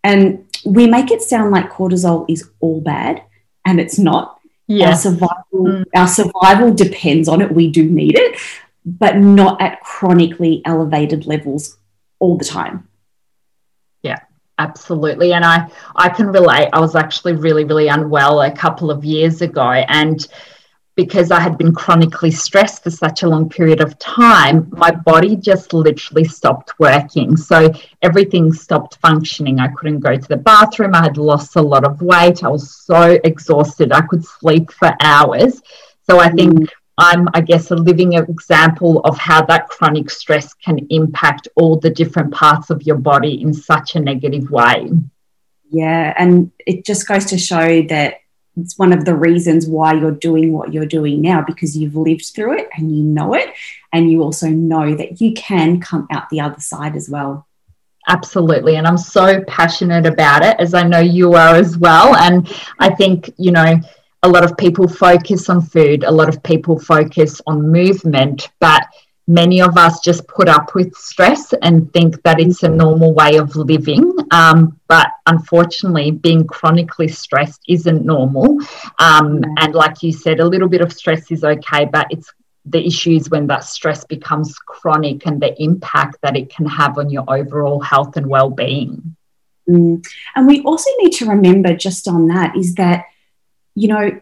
And 0.04 0.46
we 0.64 0.86
make 0.86 1.10
it 1.10 1.22
sound 1.22 1.50
like 1.50 1.72
cortisol 1.72 2.26
is 2.28 2.48
all 2.60 2.80
bad, 2.80 3.22
and 3.64 3.80
it's 3.80 3.98
not. 3.98 4.38
Yeah. 4.66 4.90
Our 4.90 4.96
survival, 4.96 5.34
mm. 5.52 5.84
our 5.96 6.08
survival 6.08 6.72
depends 6.72 7.28
on 7.28 7.42
it. 7.42 7.52
We 7.52 7.70
do 7.70 7.84
need 7.84 8.16
it, 8.16 8.38
but 8.84 9.16
not 9.16 9.60
at 9.60 9.82
chronically 9.82 10.62
elevated 10.64 11.26
levels 11.26 11.76
all 12.18 12.36
the 12.38 12.44
time. 12.44 12.88
Yeah, 14.02 14.20
absolutely. 14.58 15.32
And 15.32 15.44
I 15.44 15.70
I 15.96 16.08
can 16.10 16.28
relate. 16.28 16.68
I 16.72 16.80
was 16.80 16.94
actually 16.94 17.34
really, 17.34 17.64
really 17.64 17.88
unwell 17.88 18.42
a 18.42 18.50
couple 18.50 18.90
of 18.90 19.04
years 19.04 19.42
ago. 19.42 19.70
And 19.70 20.26
because 20.96 21.30
I 21.32 21.40
had 21.40 21.58
been 21.58 21.74
chronically 21.74 22.30
stressed 22.30 22.84
for 22.84 22.90
such 22.90 23.22
a 23.22 23.28
long 23.28 23.48
period 23.48 23.80
of 23.80 23.98
time, 23.98 24.68
my 24.70 24.92
body 24.92 25.34
just 25.34 25.72
literally 25.72 26.24
stopped 26.24 26.78
working. 26.78 27.36
So 27.36 27.72
everything 28.02 28.52
stopped 28.52 28.98
functioning. 29.02 29.58
I 29.58 29.68
couldn't 29.68 30.00
go 30.00 30.16
to 30.16 30.28
the 30.28 30.36
bathroom. 30.36 30.94
I 30.94 31.02
had 31.02 31.16
lost 31.16 31.56
a 31.56 31.62
lot 31.62 31.84
of 31.84 32.00
weight. 32.00 32.44
I 32.44 32.48
was 32.48 32.76
so 32.76 33.18
exhausted. 33.24 33.92
I 33.92 34.02
could 34.02 34.24
sleep 34.24 34.70
for 34.70 34.94
hours. 35.00 35.60
So 36.08 36.20
I 36.20 36.30
think 36.30 36.52
mm. 36.52 36.68
I'm, 36.96 37.28
I 37.34 37.40
guess, 37.40 37.72
a 37.72 37.76
living 37.76 38.12
example 38.12 39.00
of 39.00 39.18
how 39.18 39.44
that 39.46 39.68
chronic 39.68 40.10
stress 40.10 40.54
can 40.54 40.86
impact 40.90 41.48
all 41.56 41.76
the 41.76 41.90
different 41.90 42.32
parts 42.32 42.70
of 42.70 42.82
your 42.82 42.98
body 42.98 43.42
in 43.42 43.52
such 43.52 43.96
a 43.96 44.00
negative 44.00 44.48
way. 44.48 44.90
Yeah. 45.70 46.14
And 46.16 46.52
it 46.64 46.84
just 46.84 47.08
goes 47.08 47.24
to 47.26 47.38
show 47.38 47.82
that 47.88 48.18
it's 48.56 48.78
one 48.78 48.92
of 48.92 49.04
the 49.04 49.14
reasons 49.14 49.66
why 49.66 49.94
you're 49.94 50.10
doing 50.10 50.52
what 50.52 50.72
you're 50.72 50.86
doing 50.86 51.20
now 51.20 51.42
because 51.42 51.76
you've 51.76 51.96
lived 51.96 52.26
through 52.26 52.58
it 52.58 52.68
and 52.74 52.96
you 52.96 53.02
know 53.02 53.34
it 53.34 53.52
and 53.92 54.10
you 54.10 54.22
also 54.22 54.48
know 54.48 54.94
that 54.94 55.20
you 55.20 55.32
can 55.34 55.80
come 55.80 56.06
out 56.10 56.28
the 56.30 56.40
other 56.40 56.60
side 56.60 56.96
as 56.96 57.08
well. 57.08 57.46
Absolutely 58.06 58.76
and 58.76 58.86
i'm 58.86 58.98
so 58.98 59.42
passionate 59.44 60.04
about 60.04 60.44
it 60.44 60.60
as 60.60 60.74
i 60.74 60.82
know 60.82 60.98
you 60.98 61.32
are 61.32 61.54
as 61.54 61.78
well 61.78 62.14
and 62.16 62.52
i 62.78 62.94
think 62.94 63.32
you 63.38 63.50
know 63.50 63.80
a 64.22 64.28
lot 64.28 64.44
of 64.44 64.54
people 64.58 64.86
focus 64.86 65.48
on 65.48 65.62
food 65.62 66.04
a 66.04 66.10
lot 66.10 66.28
of 66.28 66.42
people 66.42 66.78
focus 66.78 67.40
on 67.46 67.72
movement 67.72 68.50
but 68.60 68.86
many 69.26 69.62
of 69.62 69.76
us 69.76 70.00
just 70.00 70.26
put 70.28 70.48
up 70.48 70.74
with 70.74 70.94
stress 70.94 71.52
and 71.62 71.92
think 71.92 72.22
that 72.22 72.40
it's 72.40 72.62
a 72.62 72.68
normal 72.68 73.14
way 73.14 73.36
of 73.36 73.56
living. 73.56 74.12
Um, 74.30 74.78
but 74.88 75.08
unfortunately, 75.26 76.10
being 76.10 76.46
chronically 76.46 77.08
stressed 77.08 77.62
isn't 77.68 78.04
normal. 78.04 78.60
Um, 78.98 79.42
and 79.58 79.74
like 79.74 80.02
you 80.02 80.12
said, 80.12 80.40
a 80.40 80.46
little 80.46 80.68
bit 80.68 80.82
of 80.82 80.92
stress 80.92 81.30
is 81.30 81.44
okay, 81.44 81.86
but 81.86 82.06
it's 82.10 82.32
the 82.66 82.86
issues 82.86 83.28
when 83.30 83.46
that 83.46 83.64
stress 83.64 84.04
becomes 84.04 84.58
chronic 84.58 85.26
and 85.26 85.40
the 85.40 85.54
impact 85.62 86.16
that 86.22 86.36
it 86.36 86.48
can 86.54 86.66
have 86.66 86.98
on 86.98 87.10
your 87.10 87.24
overall 87.28 87.80
health 87.80 88.16
and 88.16 88.26
well-being. 88.26 89.16
Mm. 89.68 90.06
And 90.34 90.46
we 90.46 90.62
also 90.62 90.90
need 90.98 91.12
to 91.14 91.26
remember 91.26 91.74
just 91.74 92.08
on 92.08 92.28
that 92.28 92.56
is 92.56 92.74
that, 92.76 93.06
you 93.74 93.88
know, 93.88 94.20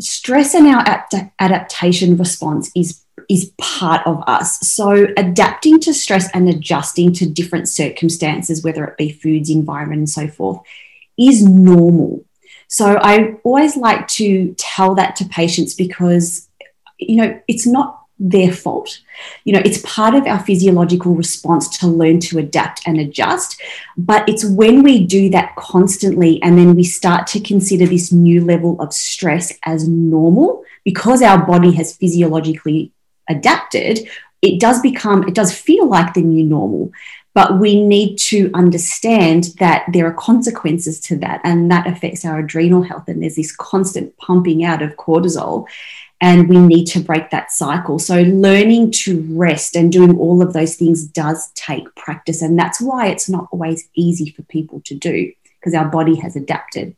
stress 0.00 0.54
and 0.54 0.66
our 0.66 1.04
adaptation 1.38 2.16
response 2.16 2.70
is 2.74 3.02
is 3.30 3.52
part 3.58 4.04
of 4.06 4.22
us. 4.26 4.58
So, 4.68 5.06
adapting 5.16 5.78
to 5.80 5.94
stress 5.94 6.28
and 6.34 6.48
adjusting 6.48 7.12
to 7.14 7.26
different 7.28 7.68
circumstances, 7.68 8.64
whether 8.64 8.84
it 8.84 8.98
be 8.98 9.12
foods, 9.12 9.48
environment, 9.48 10.00
and 10.00 10.10
so 10.10 10.26
forth, 10.26 10.60
is 11.16 11.44
normal. 11.44 12.24
So, 12.66 12.98
I 13.00 13.36
always 13.44 13.76
like 13.76 14.08
to 14.08 14.54
tell 14.58 14.96
that 14.96 15.14
to 15.16 15.24
patients 15.26 15.74
because, 15.74 16.48
you 16.98 17.16
know, 17.16 17.40
it's 17.46 17.68
not 17.68 18.00
their 18.18 18.52
fault. 18.52 19.00
You 19.44 19.54
know, 19.54 19.62
it's 19.64 19.80
part 19.82 20.14
of 20.14 20.26
our 20.26 20.40
physiological 20.40 21.14
response 21.14 21.78
to 21.78 21.86
learn 21.86 22.18
to 22.20 22.38
adapt 22.38 22.82
and 22.84 22.98
adjust. 22.98 23.60
But 23.96 24.28
it's 24.28 24.44
when 24.44 24.82
we 24.82 25.06
do 25.06 25.30
that 25.30 25.54
constantly 25.56 26.42
and 26.42 26.58
then 26.58 26.74
we 26.74 26.84
start 26.84 27.26
to 27.28 27.40
consider 27.40 27.86
this 27.86 28.12
new 28.12 28.44
level 28.44 28.78
of 28.80 28.92
stress 28.92 29.56
as 29.64 29.88
normal 29.88 30.64
because 30.84 31.22
our 31.22 31.46
body 31.46 31.72
has 31.72 31.96
physiologically 31.96 32.92
adapted, 33.30 34.08
it 34.42 34.60
does 34.60 34.80
become, 34.80 35.26
it 35.28 35.34
does 35.34 35.56
feel 35.56 35.88
like 35.88 36.14
the 36.14 36.22
new 36.22 36.44
normal. 36.44 36.92
But 37.32 37.60
we 37.60 37.80
need 37.80 38.16
to 38.16 38.50
understand 38.54 39.54
that 39.60 39.84
there 39.92 40.06
are 40.06 40.14
consequences 40.14 40.98
to 41.02 41.16
that, 41.18 41.40
and 41.44 41.70
that 41.70 41.86
affects 41.86 42.24
our 42.24 42.40
adrenal 42.40 42.82
health. 42.82 43.06
And 43.06 43.22
there's 43.22 43.36
this 43.36 43.54
constant 43.54 44.16
pumping 44.16 44.64
out 44.64 44.82
of 44.82 44.96
cortisol, 44.96 45.66
and 46.20 46.48
we 46.48 46.58
need 46.58 46.86
to 46.86 47.00
break 47.00 47.30
that 47.30 47.52
cycle. 47.52 48.00
So, 48.00 48.20
learning 48.22 48.90
to 49.02 49.24
rest 49.30 49.76
and 49.76 49.92
doing 49.92 50.18
all 50.18 50.42
of 50.42 50.52
those 50.52 50.74
things 50.74 51.06
does 51.06 51.52
take 51.52 51.94
practice. 51.94 52.42
And 52.42 52.58
that's 52.58 52.80
why 52.80 53.06
it's 53.06 53.28
not 53.28 53.48
always 53.52 53.88
easy 53.94 54.30
for 54.30 54.42
people 54.42 54.82
to 54.86 54.94
do 54.94 55.32
because 55.60 55.74
our 55.74 55.88
body 55.88 56.16
has 56.16 56.34
adapted. 56.34 56.96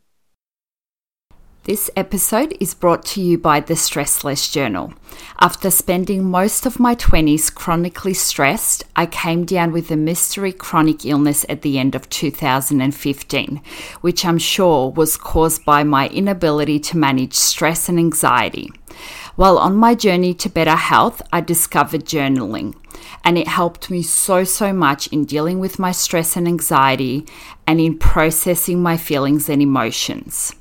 This 1.64 1.88
episode 1.94 2.56
is 2.58 2.74
brought 2.74 3.04
to 3.04 3.22
you 3.22 3.38
by 3.38 3.60
the 3.60 3.74
Stressless 3.74 4.50
Journal. 4.50 4.94
After 5.38 5.70
spending 5.70 6.28
most 6.28 6.66
of 6.66 6.80
my 6.80 6.96
20s 6.96 7.54
chronically 7.54 8.14
stressed, 8.14 8.82
I 8.96 9.06
came 9.06 9.44
down 9.44 9.70
with 9.70 9.88
a 9.92 9.96
mystery 9.96 10.52
chronic 10.52 11.06
illness 11.06 11.46
at 11.48 11.62
the 11.62 11.78
end 11.78 11.94
of 11.94 12.10
2015, 12.10 13.60
which 14.00 14.24
I'm 14.24 14.38
sure 14.38 14.90
was 14.90 15.16
caused 15.16 15.64
by 15.64 15.84
my 15.84 16.08
inability 16.08 16.80
to 16.80 16.98
manage 16.98 17.34
stress 17.34 17.88
and 17.88 17.96
anxiety. 17.96 18.68
While 19.36 19.56
on 19.56 19.76
my 19.76 19.94
journey 19.94 20.34
to 20.34 20.48
better 20.48 20.74
health, 20.74 21.22
I 21.32 21.42
discovered 21.42 22.04
journaling, 22.04 22.74
and 23.22 23.38
it 23.38 23.46
helped 23.46 23.88
me 23.88 24.02
so, 24.02 24.42
so 24.42 24.72
much 24.72 25.06
in 25.12 25.26
dealing 25.26 25.60
with 25.60 25.78
my 25.78 25.92
stress 25.92 26.36
and 26.36 26.48
anxiety 26.48 27.24
and 27.68 27.80
in 27.80 27.98
processing 27.98 28.82
my 28.82 28.96
feelings 28.96 29.48
and 29.48 29.62
emotions 29.62 30.56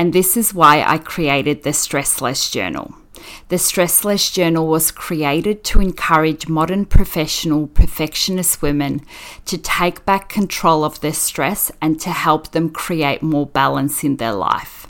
and 0.00 0.14
this 0.14 0.34
is 0.34 0.54
why 0.54 0.82
I 0.82 0.96
created 0.96 1.62
the 1.62 1.74
Stressless 1.74 2.50
Journal. 2.50 2.94
The 3.48 3.56
Stressless 3.56 4.32
Journal 4.32 4.66
was 4.66 4.90
created 4.90 5.62
to 5.64 5.80
encourage 5.82 6.48
modern 6.48 6.86
professional 6.86 7.66
perfectionist 7.66 8.62
women 8.62 9.02
to 9.44 9.58
take 9.58 10.06
back 10.06 10.30
control 10.30 10.84
of 10.84 11.02
their 11.02 11.12
stress 11.12 11.70
and 11.82 12.00
to 12.00 12.08
help 12.08 12.52
them 12.52 12.70
create 12.70 13.22
more 13.22 13.44
balance 13.44 14.02
in 14.02 14.16
their 14.16 14.32
life. 14.32 14.86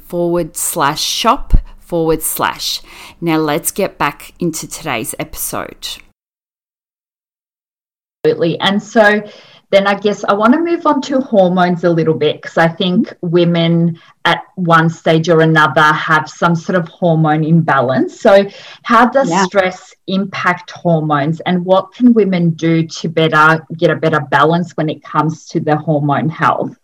forward 0.00 0.56
slash 0.56 1.02
shop 1.02 1.52
forward 1.90 2.22
slash. 2.22 2.80
Now 3.20 3.38
let's 3.38 3.72
get 3.72 3.98
back 3.98 4.32
into 4.38 4.68
today's 4.68 5.14
episode. 5.18 5.88
Absolutely. 8.24 8.60
And 8.60 8.82
so 8.82 9.22
then 9.70 9.86
I 9.86 9.94
guess 9.94 10.24
I 10.24 10.32
want 10.32 10.52
to 10.54 10.60
move 10.60 10.84
on 10.86 11.00
to 11.02 11.20
hormones 11.20 11.84
a 11.84 11.90
little 11.90 12.14
bit 12.14 12.42
because 12.42 12.58
I 12.58 12.68
think 12.68 13.12
women 13.20 13.98
at 14.24 14.42
one 14.56 14.90
stage 14.90 15.28
or 15.28 15.40
another 15.40 15.80
have 15.80 16.28
some 16.28 16.54
sort 16.54 16.76
of 16.76 16.88
hormone 16.88 17.44
imbalance. 17.44 18.20
So, 18.20 18.44
how 18.82 19.08
does 19.08 19.30
yeah. 19.30 19.44
stress 19.44 19.94
impact 20.08 20.72
hormones, 20.72 21.40
and 21.40 21.64
what 21.64 21.94
can 21.94 22.12
women 22.12 22.50
do 22.50 22.86
to 22.86 23.08
better 23.08 23.64
get 23.76 23.90
a 23.90 23.96
better 23.96 24.20
balance 24.20 24.76
when 24.76 24.88
it 24.88 25.02
comes 25.02 25.46
to 25.46 25.60
their 25.60 25.76
hormone 25.76 26.28
health? 26.28 26.76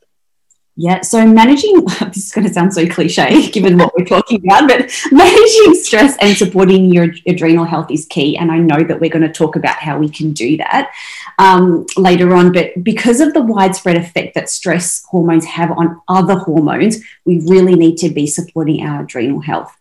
Yeah, 0.78 1.00
so 1.00 1.26
managing 1.26 1.84
this 2.00 2.26
is 2.26 2.32
going 2.32 2.46
to 2.46 2.52
sound 2.52 2.74
so 2.74 2.86
cliche 2.86 3.50
given 3.50 3.78
what 3.78 3.94
we're 3.96 4.04
talking 4.04 4.44
about, 4.44 4.68
but 4.68 4.90
managing 5.10 5.74
stress 5.74 6.16
and 6.20 6.36
supporting 6.36 6.92
your 6.92 7.14
adrenal 7.26 7.64
health 7.64 7.90
is 7.90 8.04
key. 8.06 8.36
And 8.36 8.52
I 8.52 8.58
know 8.58 8.82
that 8.84 9.00
we're 9.00 9.10
going 9.10 9.26
to 9.26 9.32
talk 9.32 9.56
about 9.56 9.76
how 9.76 9.98
we 9.98 10.10
can 10.10 10.32
do 10.32 10.58
that 10.58 10.92
um, 11.38 11.86
later 11.96 12.34
on. 12.34 12.52
But 12.52 12.84
because 12.84 13.20
of 13.20 13.32
the 13.32 13.40
widespread 13.40 13.96
effect 13.96 14.34
that 14.34 14.50
stress 14.50 15.02
hormones 15.04 15.46
have 15.46 15.70
on 15.70 16.02
other 16.08 16.36
hormones, 16.36 16.98
we 17.24 17.40
really 17.40 17.74
need 17.74 17.96
to 17.98 18.10
be 18.10 18.26
supporting 18.26 18.84
our 18.84 19.02
adrenal 19.02 19.40
health. 19.40 19.74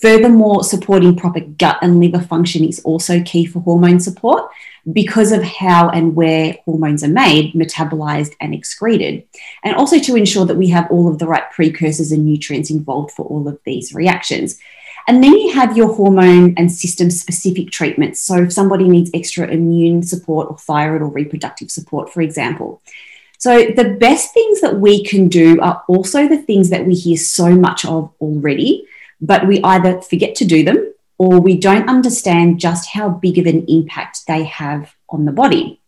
Furthermore, 0.00 0.62
supporting 0.62 1.16
proper 1.16 1.40
gut 1.40 1.78
and 1.80 2.00
liver 2.00 2.20
function 2.20 2.64
is 2.64 2.80
also 2.80 3.22
key 3.22 3.46
for 3.46 3.60
hormone 3.60 3.98
support 3.98 4.50
because 4.92 5.32
of 5.32 5.42
how 5.42 5.88
and 5.88 6.14
where 6.14 6.58
hormones 6.66 7.02
are 7.02 7.08
made, 7.08 7.54
metabolized, 7.54 8.34
and 8.40 8.54
excreted. 8.54 9.24
And 9.64 9.74
also 9.74 9.98
to 9.98 10.16
ensure 10.16 10.44
that 10.44 10.56
we 10.56 10.68
have 10.68 10.90
all 10.90 11.08
of 11.08 11.18
the 11.18 11.26
right 11.26 11.50
precursors 11.50 12.12
and 12.12 12.26
nutrients 12.26 12.70
involved 12.70 13.12
for 13.12 13.24
all 13.24 13.48
of 13.48 13.58
these 13.64 13.94
reactions. 13.94 14.58
And 15.08 15.24
then 15.24 15.32
you 15.32 15.52
have 15.52 15.76
your 15.76 15.94
hormone 15.94 16.54
and 16.58 16.70
system 16.70 17.10
specific 17.10 17.70
treatments. 17.70 18.20
So, 18.20 18.42
if 18.42 18.52
somebody 18.52 18.88
needs 18.88 19.10
extra 19.14 19.48
immune 19.48 20.02
support 20.02 20.48
or 20.50 20.58
thyroid 20.58 21.00
or 21.00 21.08
reproductive 21.08 21.70
support, 21.70 22.12
for 22.12 22.20
example. 22.20 22.82
So, 23.38 23.66
the 23.66 23.96
best 24.00 24.34
things 24.34 24.60
that 24.60 24.76
we 24.76 25.04
can 25.04 25.28
do 25.28 25.60
are 25.60 25.84
also 25.88 26.28
the 26.28 26.42
things 26.42 26.70
that 26.70 26.86
we 26.86 26.94
hear 26.94 27.16
so 27.16 27.54
much 27.54 27.84
of 27.84 28.12
already, 28.20 28.86
but 29.20 29.46
we 29.46 29.62
either 29.62 30.00
forget 30.00 30.34
to 30.36 30.44
do 30.44 30.64
them 30.64 30.92
or 31.18 31.40
we 31.40 31.56
don't 31.56 31.88
understand 31.88 32.60
just 32.60 32.90
how 32.90 33.08
big 33.08 33.38
of 33.38 33.46
an 33.46 33.64
impact 33.68 34.26
they 34.26 34.44
have 34.44 34.94
on 35.08 35.24
the 35.24 35.32
body. 35.32 35.80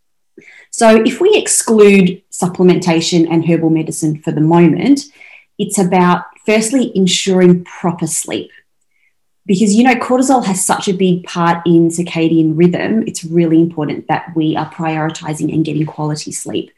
So, 0.71 1.03
if 1.03 1.19
we 1.19 1.35
exclude 1.35 2.21
supplementation 2.31 3.27
and 3.29 3.45
herbal 3.45 3.69
medicine 3.69 4.21
for 4.21 4.31
the 4.31 4.41
moment, 4.41 5.01
it's 5.57 5.77
about 5.77 6.25
firstly 6.45 6.91
ensuring 6.95 7.63
proper 7.65 8.07
sleep. 8.07 8.51
Because 9.45 9.73
you 9.73 9.83
know, 9.83 9.95
cortisol 9.95 10.45
has 10.45 10.63
such 10.63 10.87
a 10.87 10.93
big 10.93 11.23
part 11.23 11.65
in 11.65 11.89
circadian 11.89 12.57
rhythm, 12.57 13.03
it's 13.07 13.23
really 13.23 13.59
important 13.59 14.07
that 14.07 14.35
we 14.35 14.55
are 14.55 14.71
prioritizing 14.71 15.53
and 15.53 15.65
getting 15.65 15.85
quality 15.85 16.31
sleep. 16.31 16.71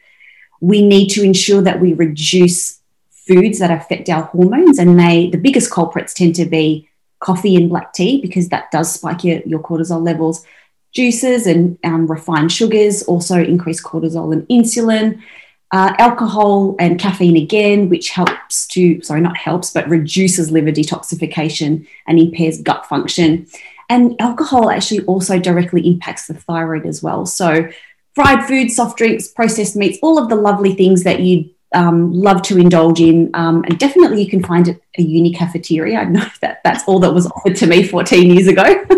We 0.60 0.86
need 0.86 1.08
to 1.10 1.22
ensure 1.22 1.60
that 1.62 1.80
we 1.80 1.92
reduce 1.92 2.80
foods 3.26 3.58
that 3.58 3.70
affect 3.70 4.08
our 4.08 4.22
hormones, 4.22 4.78
and 4.78 4.98
they 4.98 5.30
the 5.30 5.38
biggest 5.38 5.70
culprits 5.70 6.14
tend 6.14 6.34
to 6.36 6.44
be 6.44 6.88
coffee 7.20 7.56
and 7.56 7.68
black 7.68 7.92
tea 7.92 8.20
because 8.20 8.48
that 8.48 8.70
does 8.70 8.92
spike 8.92 9.24
your, 9.24 9.40
your 9.46 9.60
cortisol 9.60 10.04
levels. 10.04 10.44
Juices 10.92 11.46
and 11.46 11.78
um, 11.84 12.06
refined 12.06 12.52
sugars 12.52 13.02
also 13.04 13.42
increase 13.42 13.82
cortisol 13.82 14.32
and 14.32 14.46
insulin. 14.48 15.22
Uh, 15.70 15.94
alcohol 15.98 16.76
and 16.78 17.00
caffeine 17.00 17.36
again, 17.36 17.88
which 17.88 18.10
helps 18.10 18.66
to, 18.66 19.00
sorry, 19.00 19.22
not 19.22 19.38
helps, 19.38 19.72
but 19.72 19.88
reduces 19.88 20.50
liver 20.50 20.70
detoxification 20.70 21.86
and 22.06 22.18
impairs 22.18 22.60
gut 22.60 22.84
function. 22.84 23.46
And 23.88 24.14
alcohol 24.20 24.68
actually 24.68 25.02
also 25.06 25.38
directly 25.38 25.86
impacts 25.86 26.26
the 26.26 26.34
thyroid 26.34 26.84
as 26.84 27.02
well. 27.02 27.24
So, 27.24 27.70
fried 28.14 28.46
foods, 28.46 28.76
soft 28.76 28.98
drinks, 28.98 29.28
processed 29.28 29.74
meats, 29.74 29.98
all 30.02 30.18
of 30.18 30.28
the 30.28 30.34
lovely 30.34 30.74
things 30.74 31.04
that 31.04 31.20
you 31.20 31.50
um, 31.74 32.12
love 32.12 32.42
to 32.42 32.58
indulge 32.58 33.00
in. 33.00 33.30
Um, 33.34 33.64
and 33.64 33.78
definitely 33.78 34.22
you 34.22 34.30
can 34.30 34.42
find 34.42 34.68
it 34.68 34.82
a 34.98 35.02
uni 35.02 35.32
cafeteria. 35.32 35.98
I 35.98 36.04
know 36.04 36.24
that 36.40 36.60
that's 36.64 36.84
all 36.86 36.98
that 37.00 37.12
was 37.12 37.26
offered 37.26 37.56
to 37.56 37.66
me 37.66 37.82
14 37.82 38.30
years 38.30 38.46
ago. 38.46 38.62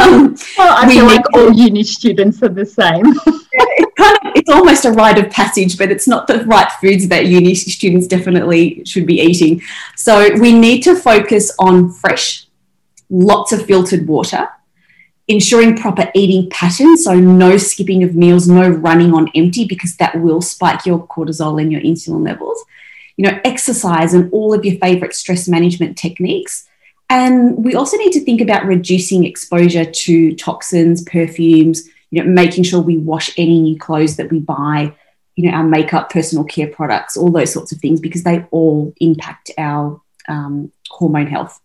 um, 0.00 0.36
well, 0.56 0.76
I 0.76 0.88
feel 0.88 1.06
like 1.06 1.24
all 1.34 1.52
uni 1.52 1.82
students 1.82 2.42
are 2.42 2.48
the 2.48 2.66
same. 2.66 3.04
kind 3.96 4.16
of, 4.16 4.32
it's 4.36 4.50
almost 4.50 4.84
a 4.84 4.92
rite 4.92 5.18
of 5.18 5.30
passage, 5.30 5.76
but 5.76 5.90
it's 5.90 6.06
not 6.06 6.26
the 6.26 6.44
right 6.44 6.70
foods 6.80 7.08
that 7.08 7.26
uni 7.26 7.54
students 7.54 8.06
definitely 8.06 8.84
should 8.84 9.06
be 9.06 9.20
eating. 9.20 9.60
So 9.96 10.34
we 10.38 10.52
need 10.52 10.82
to 10.82 10.94
focus 10.94 11.54
on 11.58 11.90
fresh, 11.90 12.46
lots 13.10 13.52
of 13.52 13.66
filtered 13.66 14.06
water 14.06 14.48
ensuring 15.28 15.76
proper 15.76 16.10
eating 16.14 16.48
patterns. 16.50 17.04
So, 17.04 17.14
no 17.14 17.56
skipping 17.56 18.02
of 18.02 18.14
meals, 18.14 18.48
no 18.48 18.68
running 18.68 19.12
on 19.12 19.30
empty, 19.34 19.66
because 19.66 19.96
that 19.96 20.20
will 20.20 20.40
spike 20.40 20.86
your 20.86 21.06
cortisol 21.06 21.60
and 21.60 21.70
your 21.70 21.82
insulin 21.82 22.24
levels. 22.24 22.64
You 23.16 23.26
know, 23.30 23.40
exercise 23.44 24.14
and 24.14 24.32
all 24.32 24.54
of 24.54 24.64
your 24.64 24.78
favorite 24.78 25.14
stress 25.14 25.48
management 25.48 25.96
techniques. 25.96 26.68
And 27.10 27.64
we 27.64 27.74
also 27.74 27.96
need 27.96 28.12
to 28.12 28.20
think 28.20 28.40
about 28.40 28.66
reducing 28.66 29.24
exposure 29.24 29.84
to 29.84 30.34
toxins, 30.34 31.02
perfumes, 31.04 31.88
you 32.10 32.22
know, 32.22 32.30
making 32.30 32.64
sure 32.64 32.80
we 32.80 32.98
wash 32.98 33.30
any 33.36 33.60
new 33.60 33.78
clothes 33.78 34.16
that 34.16 34.30
we 34.30 34.40
buy, 34.40 34.94
you 35.34 35.50
know, 35.50 35.56
our 35.56 35.64
makeup, 35.64 36.10
personal 36.10 36.44
care 36.44 36.68
products, 36.68 37.16
all 37.16 37.30
those 37.30 37.52
sorts 37.52 37.72
of 37.72 37.78
things, 37.78 38.00
because 38.00 38.24
they 38.24 38.44
all 38.50 38.92
impact 39.00 39.50
our 39.58 40.00
um, 40.28 40.70
hormone 40.90 41.26
health. 41.26 41.60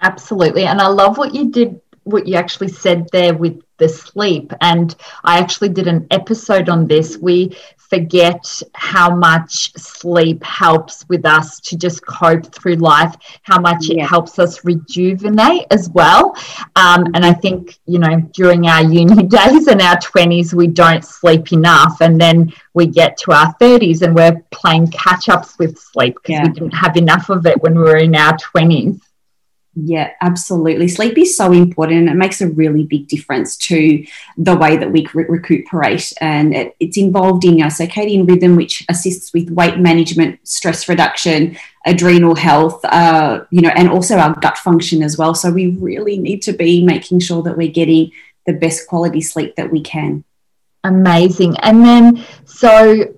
Absolutely. 0.00 0.66
And 0.66 0.80
I 0.80 0.88
love 0.88 1.16
what 1.16 1.34
you 1.34 1.50
did 1.50 1.80
what 2.04 2.26
you 2.26 2.36
actually 2.36 2.68
said 2.68 3.08
there 3.12 3.34
with 3.34 3.60
the 3.78 3.88
sleep. 3.88 4.52
And 4.60 4.94
I 5.24 5.38
actually 5.38 5.70
did 5.70 5.88
an 5.88 6.06
episode 6.10 6.68
on 6.68 6.86
this. 6.86 7.16
We 7.16 7.56
forget 7.76 8.62
how 8.74 9.14
much 9.14 9.72
sleep 9.74 10.42
helps 10.42 11.04
with 11.08 11.24
us 11.26 11.60
to 11.60 11.76
just 11.76 12.04
cope 12.06 12.54
through 12.54 12.76
life, 12.76 13.14
how 13.42 13.60
much 13.60 13.88
yeah. 13.88 14.02
it 14.04 14.08
helps 14.08 14.38
us 14.38 14.64
rejuvenate 14.64 15.66
as 15.70 15.90
well. 15.90 16.36
Um, 16.76 17.06
and 17.14 17.24
I 17.24 17.32
think, 17.32 17.78
you 17.86 17.98
know, 17.98 18.20
during 18.32 18.66
our 18.68 18.82
uni 18.82 19.22
days 19.28 19.66
and 19.66 19.80
our 19.80 19.96
20s, 19.96 20.54
we 20.54 20.66
don't 20.66 21.04
sleep 21.04 21.52
enough. 21.52 22.00
And 22.00 22.20
then 22.20 22.52
we 22.74 22.86
get 22.86 23.16
to 23.18 23.32
our 23.32 23.54
30s 23.54 24.02
and 24.02 24.14
we're 24.14 24.40
playing 24.50 24.88
catch 24.88 25.28
ups 25.28 25.58
with 25.58 25.78
sleep 25.78 26.14
because 26.14 26.34
yeah. 26.34 26.46
we 26.46 26.52
didn't 26.52 26.74
have 26.74 26.96
enough 26.96 27.28
of 27.28 27.46
it 27.46 27.60
when 27.62 27.76
we 27.76 27.82
were 27.82 27.96
in 27.96 28.14
our 28.14 28.36
20s 28.36 29.00
Yeah, 29.76 30.12
absolutely. 30.20 30.86
Sleep 30.86 31.18
is 31.18 31.36
so 31.36 31.50
important. 31.50 32.08
It 32.08 32.14
makes 32.14 32.40
a 32.40 32.48
really 32.48 32.84
big 32.84 33.08
difference 33.08 33.56
to 33.56 34.06
the 34.36 34.54
way 34.54 34.76
that 34.76 34.92
we 34.92 35.06
recuperate. 35.12 36.12
And 36.20 36.54
it, 36.54 36.76
it's 36.78 36.96
involved 36.96 37.44
in 37.44 37.60
our 37.60 37.70
circadian 37.70 38.28
rhythm, 38.28 38.54
which 38.54 38.84
assists 38.88 39.32
with 39.32 39.50
weight 39.50 39.78
management, 39.78 40.46
stress 40.46 40.88
reduction, 40.88 41.56
adrenal 41.86 42.36
health, 42.36 42.84
uh, 42.84 43.44
you 43.50 43.62
know, 43.62 43.72
and 43.74 43.88
also 43.88 44.16
our 44.16 44.38
gut 44.38 44.58
function 44.58 45.02
as 45.02 45.18
well. 45.18 45.34
So 45.34 45.50
we 45.50 45.70
really 45.70 46.18
need 46.18 46.42
to 46.42 46.52
be 46.52 46.84
making 46.84 47.18
sure 47.20 47.42
that 47.42 47.56
we're 47.56 47.72
getting 47.72 48.12
the 48.46 48.52
best 48.52 48.86
quality 48.86 49.22
sleep 49.22 49.56
that 49.56 49.72
we 49.72 49.80
can. 49.80 50.22
Amazing. 50.84 51.56
And 51.60 51.84
then, 51.84 52.24
so 52.44 53.12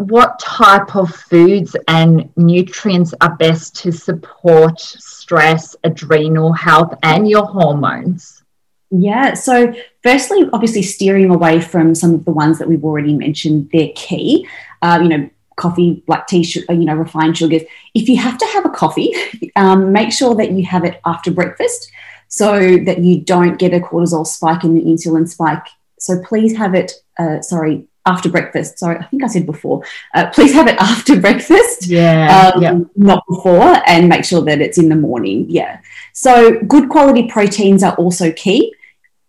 what 0.00 0.38
type 0.38 0.96
of 0.96 1.14
foods 1.14 1.76
and 1.86 2.30
nutrients 2.36 3.12
are 3.20 3.36
best 3.36 3.76
to 3.76 3.92
support 3.92 4.80
stress, 4.80 5.76
adrenal 5.84 6.54
health, 6.54 6.94
and 7.02 7.28
your 7.28 7.44
hormones? 7.44 8.42
Yeah, 8.90 9.34
so 9.34 9.74
firstly, 10.02 10.48
obviously, 10.54 10.82
steering 10.82 11.30
away 11.30 11.60
from 11.60 11.94
some 11.94 12.14
of 12.14 12.24
the 12.24 12.30
ones 12.30 12.58
that 12.58 12.68
we've 12.68 12.82
already 12.82 13.12
mentioned, 13.12 13.68
they're 13.74 13.90
key. 13.94 14.48
Uh, 14.80 15.00
you 15.02 15.08
know, 15.08 15.30
coffee, 15.56 16.02
black 16.06 16.26
tea, 16.26 16.50
you 16.70 16.86
know, 16.86 16.94
refined 16.94 17.36
sugars. 17.36 17.62
If 17.94 18.08
you 18.08 18.16
have 18.16 18.38
to 18.38 18.46
have 18.46 18.64
a 18.64 18.70
coffee, 18.70 19.12
um, 19.56 19.92
make 19.92 20.12
sure 20.12 20.34
that 20.36 20.52
you 20.52 20.64
have 20.64 20.84
it 20.84 20.98
after 21.04 21.30
breakfast 21.30 21.92
so 22.28 22.78
that 22.86 23.00
you 23.00 23.20
don't 23.20 23.58
get 23.58 23.74
a 23.74 23.80
cortisol 23.80 24.26
spike 24.26 24.64
and 24.64 24.74
the 24.74 24.82
insulin 24.82 25.28
spike. 25.28 25.66
So 25.98 26.22
please 26.22 26.56
have 26.56 26.74
it, 26.74 26.92
uh, 27.18 27.42
sorry, 27.42 27.86
after 28.06 28.28
breakfast. 28.28 28.78
Sorry, 28.78 28.96
I 28.98 29.04
think 29.04 29.22
I 29.22 29.26
said 29.26 29.46
before. 29.46 29.84
Uh, 30.14 30.30
please 30.30 30.52
have 30.52 30.66
it 30.68 30.76
after 30.80 31.20
breakfast. 31.20 31.86
Yeah, 31.86 32.52
um, 32.54 32.62
yeah. 32.62 32.78
Not 32.96 33.24
before, 33.28 33.82
and 33.86 34.08
make 34.08 34.24
sure 34.24 34.42
that 34.42 34.60
it's 34.60 34.78
in 34.78 34.88
the 34.88 34.96
morning. 34.96 35.46
Yeah. 35.48 35.80
So 36.12 36.60
good 36.62 36.88
quality 36.88 37.28
proteins 37.28 37.82
are 37.82 37.94
also 37.94 38.32
key. 38.32 38.74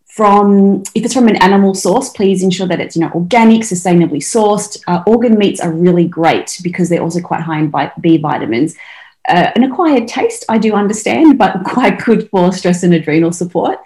From 0.08 0.84
if 0.94 1.06
it's 1.06 1.14
from 1.14 1.30
an 1.30 1.38
animal 1.38 1.74
source, 1.74 2.10
please 2.10 2.44
ensure 2.44 2.68
that 2.68 2.82
it's 2.82 2.96
you 2.96 3.02
know 3.02 3.12
organic, 3.12 3.62
sustainably 3.62 4.18
sourced. 4.18 4.82
Uh, 4.88 5.04
organ 5.08 5.38
meats 5.38 5.62
are 5.62 5.72
really 5.72 6.08
great 6.08 6.60
because 6.64 6.90
they're 6.90 7.02
also 7.02 7.22
quite 7.22 7.42
high 7.42 7.60
in 7.60 7.72
B 8.02 8.18
vitamins. 8.18 8.76
Uh, 9.28 9.52
an 9.56 9.64
acquired 9.64 10.08
taste, 10.08 10.44
I 10.50 10.58
do 10.58 10.74
understand, 10.74 11.38
but 11.38 11.64
quite 11.66 12.04
good 12.04 12.30
for 12.30 12.52
stress 12.52 12.84
and 12.84 12.94
adrenal 12.94 13.32
support. 13.32 13.78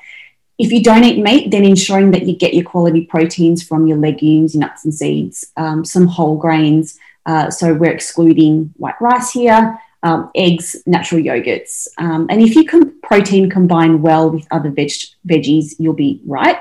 If 0.58 0.72
you 0.72 0.82
don't 0.82 1.04
eat 1.04 1.22
meat, 1.22 1.52
then 1.52 1.66
ensuring 1.66 2.12
that 2.12 2.26
you 2.26 2.36
get 2.36 2.54
your 2.54 2.64
quality 2.64 3.06
proteins 3.06 3.62
from 3.62 3.88
your 3.88 3.98
legumes, 3.98 4.56
nuts 4.56 4.86
and 4.86 4.94
seeds, 4.94 5.52
um, 5.58 5.84
some 5.84 6.08
whole 6.08 6.38
grains. 6.38 6.98
Uh, 7.26 7.50
so 7.50 7.74
we're 7.74 7.92
excluding 7.92 8.74
white 8.78 9.00
rice 9.02 9.32
here, 9.32 9.78
um, 10.04 10.32
eggs, 10.36 10.78
natural 10.86 11.22
yogurts. 11.22 11.88
Um, 11.98 12.28
and 12.30 12.42
if 12.42 12.56
you 12.56 12.64
can 12.64 13.00
protein 13.02 13.50
combine 13.50 14.02
well 14.02 14.30
with 14.30 14.48
other 14.52 14.70
veg- 14.70 15.12
veggies, 15.28 15.76
you'll 15.78 15.94
be 15.94 16.22
right. 16.26 16.60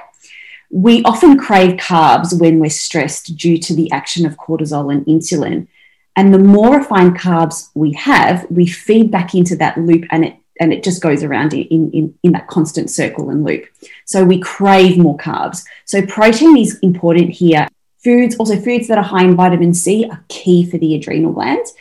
We 0.71 1.05
often 1.05 1.39
crave 1.39 1.77
carbs 1.77 2.39
when 2.39 2.59
we're 2.59 2.71
stressed 2.71 3.37
due 3.37 3.59
to 3.59 3.75
the 3.77 3.93
action 3.93 4.27
of 4.27 4.37
cortisol 4.37 4.93
and 4.93 5.07
insulin. 5.07 5.69
And 6.17 6.33
the 6.33 6.39
more 6.39 6.79
refined 6.79 7.17
carbs 7.17 7.71
we 7.75 7.93
have, 7.93 8.47
we 8.51 8.67
feed 8.67 9.11
back 9.11 9.35
into 9.35 9.57
that 9.57 9.79
loop 9.79 10.05
and 10.11 10.25
it 10.25 10.37
and 10.61 10.73
it 10.73 10.85
just 10.85 11.03
goes 11.03 11.23
around 11.23 11.53
in, 11.53 11.91
in, 11.91 12.15
in 12.23 12.33
that 12.33 12.47
constant 12.49 12.91
circle 12.91 13.31
and 13.31 13.45
loop. 13.45 13.67
So 14.05 14.25
we 14.25 14.39
crave 14.39 14.99
more 14.99 15.17
carbs. 15.17 15.65
So 15.85 16.05
protein 16.07 16.57
is 16.57 16.79
important 16.81 17.31
here. 17.31 17.69
Foods, 18.03 18.37
also 18.37 18.61
foods 18.61 18.87
that 18.89 18.99
are 18.99 19.05
high 19.05 19.25
in 19.25 19.35
vitamin 19.35 19.75
C, 19.75 20.07
are 20.09 20.23
key 20.29 20.69
for 20.69 20.79
the 20.79 20.95
adrenal 20.95 21.33
glands. 21.33 21.73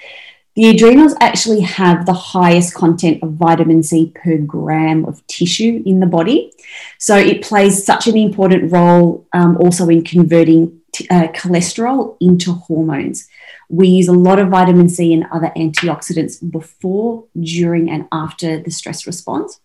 The 0.56 0.70
adrenals 0.70 1.16
actually 1.20 1.62
have 1.62 2.06
the 2.06 2.14
highest 2.14 2.76
content 2.76 3.24
of 3.24 3.34
vitamin 3.34 3.82
C 3.82 4.14
per 4.14 4.38
gram 4.38 5.04
of 5.06 5.26
tissue 5.26 5.82
in 5.86 6.00
the 6.00 6.06
body. 6.06 6.54
So 7.00 7.18
it 7.18 7.42
plays 7.42 7.84
such 7.84 8.08
an 8.08 8.16
important 8.16 8.72
role 8.72 9.28
um, 9.34 9.58
also 9.58 9.90
in 9.90 10.04
converting 10.04 10.80
t- 10.94 11.08
uh, 11.10 11.28
cholesterol 11.28 12.16
into 12.22 12.54
hormones. 12.54 13.28
We 13.70 13.88
use 13.88 14.08
a 14.08 14.14
lot 14.14 14.40
of 14.40 14.50
vitamin 14.50 14.88
C 14.88 15.14
and 15.14 15.26
other 15.32 15.52
antioxidants 15.58 16.40
before, 16.52 17.26
during, 17.40 17.90
and 17.90 18.08
after 18.12 18.60
the 18.60 18.72
stress 18.72 19.06
response. 19.06 19.60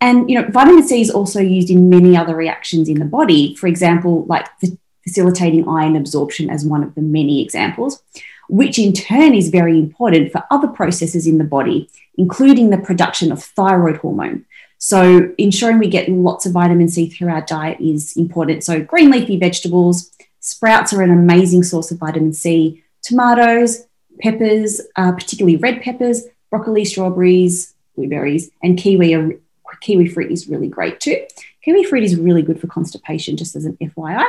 And 0.00 0.30
you 0.30 0.40
know, 0.40 0.48
vitamin 0.48 0.86
C 0.86 1.00
is 1.00 1.10
also 1.10 1.40
used 1.40 1.70
in 1.70 1.90
many 1.90 2.16
other 2.16 2.36
reactions 2.36 2.88
in 2.88 2.98
the 2.98 3.04
body. 3.04 3.54
For 3.56 3.66
example, 3.66 4.24
like 4.26 4.46
facilitating 5.02 5.68
iron 5.68 5.96
absorption 5.96 6.50
as 6.50 6.64
one 6.64 6.84
of 6.84 6.94
the 6.94 7.00
many 7.00 7.42
examples, 7.42 8.02
which 8.48 8.78
in 8.78 8.92
turn 8.92 9.34
is 9.34 9.48
very 9.48 9.78
important 9.78 10.30
for 10.30 10.44
other 10.50 10.68
processes 10.68 11.26
in 11.26 11.38
the 11.38 11.44
body, 11.44 11.88
including 12.16 12.70
the 12.70 12.78
production 12.78 13.32
of 13.32 13.42
thyroid 13.42 13.96
hormone. 13.98 14.44
So 14.78 15.32
ensuring 15.38 15.80
we 15.80 15.88
get 15.88 16.08
lots 16.08 16.46
of 16.46 16.52
vitamin 16.52 16.88
C 16.88 17.08
through 17.08 17.30
our 17.30 17.42
diet 17.42 17.80
is 17.80 18.16
important. 18.16 18.62
So 18.62 18.80
green 18.80 19.10
leafy 19.10 19.36
vegetables, 19.36 20.12
sprouts 20.48 20.92
are 20.92 21.02
an 21.02 21.10
amazing 21.10 21.62
source 21.62 21.90
of 21.90 21.98
vitamin 21.98 22.32
C 22.32 22.82
tomatoes, 23.02 23.86
peppers, 24.20 24.80
uh, 24.96 25.12
particularly 25.12 25.56
red 25.56 25.82
peppers, 25.82 26.24
broccoli, 26.50 26.84
strawberries, 26.84 27.74
blueberries, 27.96 28.50
and 28.62 28.78
kiwi. 28.78 29.14
Are, 29.14 29.32
kiwi 29.80 30.08
fruit 30.08 30.32
is 30.32 30.48
really 30.48 30.68
great 30.68 30.98
too. 30.98 31.24
Kiwi 31.62 31.84
fruit 31.84 32.02
is 32.02 32.16
really 32.16 32.42
good 32.42 32.60
for 32.60 32.66
constipation, 32.66 33.36
just 33.36 33.54
as 33.54 33.64
an 33.64 33.76
FYI. 33.80 34.26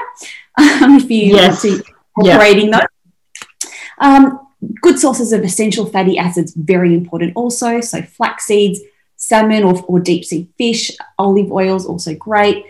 Um, 0.58 0.98
if 0.98 1.10
you 1.10 1.36
yes. 1.36 1.64
want 1.64 1.84
to 1.84 1.94
incorporating 2.18 2.70
yeah. 2.70 2.80
those. 2.80 3.72
Um, 4.00 4.48
good 4.82 5.00
sources 5.00 5.32
of 5.32 5.44
essential 5.44 5.86
fatty 5.86 6.18
acids, 6.18 6.54
very 6.54 6.94
important 6.94 7.34
also. 7.36 7.82
So 7.82 8.02
flax 8.02 8.46
seeds, 8.46 8.82
salmon 9.16 9.64
or, 9.64 9.82
or 9.84 10.00
deep 10.00 10.26
sea 10.26 10.50
fish, 10.58 10.92
olive 11.18 11.52
oils, 11.52 11.86
also 11.86 12.14
great. 12.16 12.66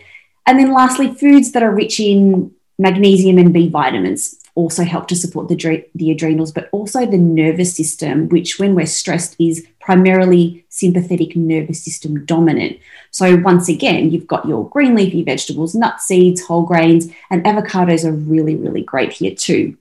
And 0.45 0.59
then 0.59 0.71
lastly, 0.71 1.13
foods 1.13 1.51
that 1.51 1.63
are 1.63 1.73
rich 1.73 1.99
in 1.99 2.51
magnesium 2.79 3.37
and 3.37 3.53
B 3.53 3.69
vitamins 3.69 4.37
also 4.55 4.83
help 4.83 5.07
to 5.07 5.15
support 5.15 5.47
the, 5.47 5.85
the 5.95 6.11
adrenals, 6.11 6.51
but 6.51 6.69
also 6.71 7.05
the 7.05 7.17
nervous 7.17 7.75
system, 7.75 8.27
which, 8.29 8.57
when 8.57 8.73
we're 8.73 8.85
stressed, 8.85 9.35
is 9.39 9.67
primarily 9.79 10.65
sympathetic 10.69 11.35
nervous 11.35 11.83
system 11.83 12.25
dominant. 12.25 12.79
So, 13.11 13.37
once 13.37 13.69
again, 13.69 14.11
you've 14.11 14.27
got 14.27 14.47
your 14.47 14.67
green 14.69 14.95
leafy 14.95 15.23
vegetables, 15.23 15.75
nut 15.75 16.01
seeds, 16.01 16.41
whole 16.41 16.63
grains, 16.63 17.09
and 17.29 17.43
avocados 17.43 18.03
are 18.05 18.11
really, 18.11 18.55
really 18.55 18.83
great 18.83 19.13
here 19.13 19.35
too. 19.35 19.77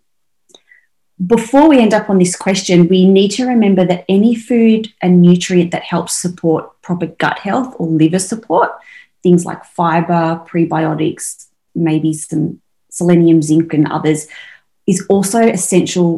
Before 1.27 1.69
we 1.69 1.81
end 1.81 1.95
up 1.95 2.09
on 2.09 2.19
this 2.19 2.37
question, 2.37 2.87
we 2.87 3.09
need 3.09 3.31
to 3.33 3.47
remember 3.47 3.85
that 3.85 4.05
any 4.09 4.37
food 4.37 4.93
and 5.03 5.21
nutrient 5.21 5.73
that 5.73 5.83
helps 5.83 6.13
support 6.13 6.81
proper 6.81 7.07
gut 7.07 7.41
health 7.41 7.75
or 7.79 7.89
liver 7.89 8.21
support, 8.21 8.71
things 9.25 9.45
like 9.45 9.65
fiber, 9.65 10.41
prebiotics, 10.47 11.47
maybe 11.75 12.13
some 12.15 12.61
selenium, 12.99 13.41
zinc, 13.43 13.73
and 13.73 13.87
others, 13.89 14.29
is 14.87 15.05
also 15.09 15.41
essential 15.41 16.11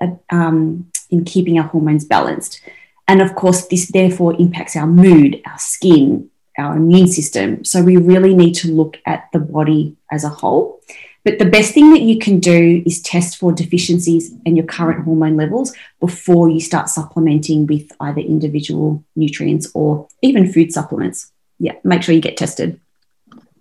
uh, 0.00 0.14
um, 0.30 0.90
in 1.10 1.24
keeping 1.24 1.58
our 1.58 1.68
hormones 1.68 2.04
balanced. 2.04 2.60
And 3.08 3.20
of 3.20 3.34
course, 3.34 3.66
this 3.66 3.88
therefore 3.88 4.34
impacts 4.38 4.76
our 4.76 4.86
mood, 4.86 5.42
our 5.44 5.58
skin, 5.58 6.30
our 6.56 6.76
immune 6.76 7.08
system. 7.08 7.64
So 7.64 7.82
we 7.82 7.96
really 7.96 8.34
need 8.34 8.54
to 8.62 8.72
look 8.72 8.98
at 9.04 9.28
the 9.32 9.40
body 9.40 9.96
as 10.10 10.24
a 10.24 10.28
whole. 10.28 10.80
But 11.24 11.38
the 11.38 11.44
best 11.56 11.74
thing 11.74 11.90
that 11.90 12.00
you 12.00 12.18
can 12.18 12.40
do 12.40 12.82
is 12.86 13.02
test 13.02 13.36
for 13.38 13.52
deficiencies 13.52 14.32
in 14.46 14.56
your 14.56 14.64
current 14.64 15.04
hormone 15.04 15.36
levels 15.36 15.74
before 16.00 16.48
you 16.48 16.60
start 16.60 16.88
supplementing 16.88 17.66
with 17.66 17.92
either 18.00 18.20
individual 18.20 19.04
nutrients 19.16 19.70
or 19.74 20.08
even 20.22 20.50
food 20.50 20.72
supplements. 20.72 21.30
Yeah, 21.58 21.74
make 21.84 22.02
sure 22.02 22.14
you 22.14 22.22
get 22.22 22.38
tested. 22.38 22.80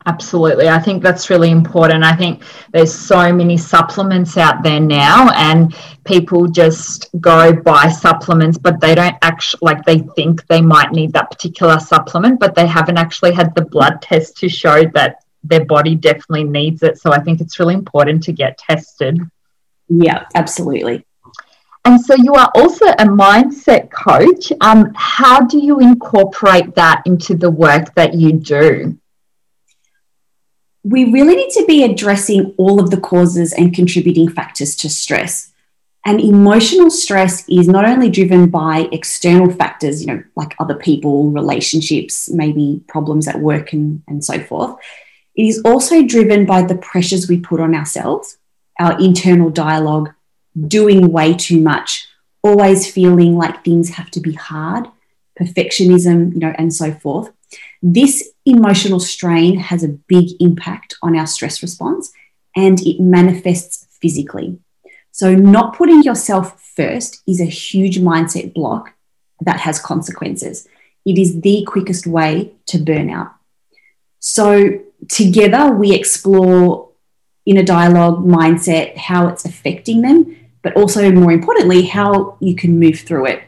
Absolutely. 0.09 0.67
I 0.69 0.79
think 0.79 1.03
that's 1.03 1.29
really 1.29 1.51
important. 1.51 2.03
I 2.03 2.15
think 2.15 2.41
there's 2.73 2.93
so 2.93 3.31
many 3.31 3.57
supplements 3.57 4.37
out 4.37 4.63
there 4.63 4.79
now, 4.79 5.29
and 5.35 5.75
people 6.03 6.47
just 6.47 7.09
go 7.21 7.53
buy 7.53 7.89
supplements, 7.89 8.57
but 8.57 8.81
they 8.81 8.95
don't 8.95 9.17
actually, 9.21 9.59
like, 9.61 9.85
they 9.85 9.99
think 10.15 10.47
they 10.47 10.61
might 10.61 10.91
need 10.91 11.13
that 11.13 11.29
particular 11.29 11.79
supplement, 11.79 12.39
but 12.39 12.55
they 12.55 12.65
haven't 12.65 12.97
actually 12.97 13.33
had 13.33 13.53
the 13.53 13.65
blood 13.65 14.01
test 14.01 14.37
to 14.37 14.49
show 14.49 14.83
that 14.95 15.23
their 15.43 15.65
body 15.65 15.95
definitely 15.95 16.43
needs 16.43 16.81
it. 16.81 16.97
So 16.97 17.11
I 17.11 17.19
think 17.19 17.39
it's 17.39 17.59
really 17.59 17.75
important 17.75 18.23
to 18.23 18.33
get 18.33 18.57
tested. 18.57 19.19
Yeah, 19.89 20.25
absolutely. 20.33 21.05
And 21.85 22.01
so 22.01 22.15
you 22.15 22.33
are 22.33 22.51
also 22.55 22.85
a 22.85 23.05
mindset 23.05 23.91
coach. 23.91 24.51
Um, 24.59 24.91
how 24.95 25.41
do 25.41 25.59
you 25.59 25.79
incorporate 25.79 26.75
that 26.75 27.03
into 27.05 27.35
the 27.35 27.51
work 27.51 27.93
that 27.93 28.13
you 28.15 28.33
do? 28.33 28.98
We 30.83 31.05
really 31.05 31.35
need 31.35 31.51
to 31.51 31.65
be 31.65 31.83
addressing 31.83 32.53
all 32.57 32.79
of 32.79 32.89
the 32.89 32.99
causes 32.99 33.53
and 33.53 33.73
contributing 33.73 34.29
factors 34.29 34.75
to 34.77 34.89
stress. 34.89 35.51
And 36.05 36.21
emotional 36.21 36.89
stress 36.89 37.47
is 37.49 37.67
not 37.67 37.85
only 37.85 38.09
driven 38.09 38.49
by 38.49 38.87
external 38.91 39.51
factors, 39.51 40.01
you 40.01 40.07
know, 40.07 40.23
like 40.35 40.55
other 40.57 40.75
people, 40.75 41.29
relationships, 41.29 42.29
maybe 42.29 42.81
problems 42.87 43.27
at 43.27 43.39
work, 43.39 43.73
and, 43.73 44.01
and 44.07 44.23
so 44.23 44.39
forth. 44.39 44.77
It 45.35 45.43
is 45.43 45.61
also 45.65 46.01
driven 46.03 46.45
by 46.45 46.63
the 46.63 46.77
pressures 46.77 47.27
we 47.27 47.39
put 47.39 47.59
on 47.59 47.75
ourselves, 47.75 48.37
our 48.79 48.99
internal 48.99 49.49
dialogue, 49.49 50.09
doing 50.67 51.11
way 51.11 51.33
too 51.33 51.59
much, 51.59 52.07
always 52.41 52.89
feeling 52.89 53.37
like 53.37 53.63
things 53.63 53.89
have 53.89 54.09
to 54.11 54.21
be 54.21 54.33
hard, 54.33 54.87
perfectionism, 55.39 56.33
you 56.33 56.39
know, 56.39 56.53
and 56.57 56.73
so 56.73 56.93
forth. 56.93 57.31
This 57.81 58.29
emotional 58.49 58.99
strain 58.99 59.59
has 59.59 59.83
a 59.83 59.87
big 59.87 60.29
impact 60.39 60.95
on 61.01 61.17
our 61.17 61.27
stress 61.27 61.61
response 61.61 62.11
and 62.55 62.79
it 62.81 62.99
manifests 62.99 63.87
physically. 64.01 64.59
So, 65.11 65.35
not 65.35 65.75
putting 65.75 66.03
yourself 66.03 66.61
first 66.61 67.21
is 67.27 67.41
a 67.41 67.45
huge 67.45 67.99
mindset 67.99 68.53
block 68.53 68.93
that 69.41 69.59
has 69.61 69.79
consequences. 69.79 70.67
It 71.05 71.17
is 71.17 71.41
the 71.41 71.63
quickest 71.65 72.05
way 72.05 72.53
to 72.67 72.77
burnout. 72.77 73.31
So, 74.19 74.79
together 75.07 75.71
we 75.71 75.93
explore 75.93 76.89
in 77.45 77.57
a 77.57 77.63
dialogue 77.63 78.23
mindset 78.25 78.95
how 78.97 79.27
it's 79.27 79.45
affecting 79.45 80.01
them, 80.01 80.35
but 80.61 80.75
also 80.75 81.11
more 81.11 81.31
importantly, 81.31 81.83
how 81.83 82.37
you 82.39 82.55
can 82.55 82.79
move 82.79 82.99
through 82.99 83.25
it. 83.25 83.43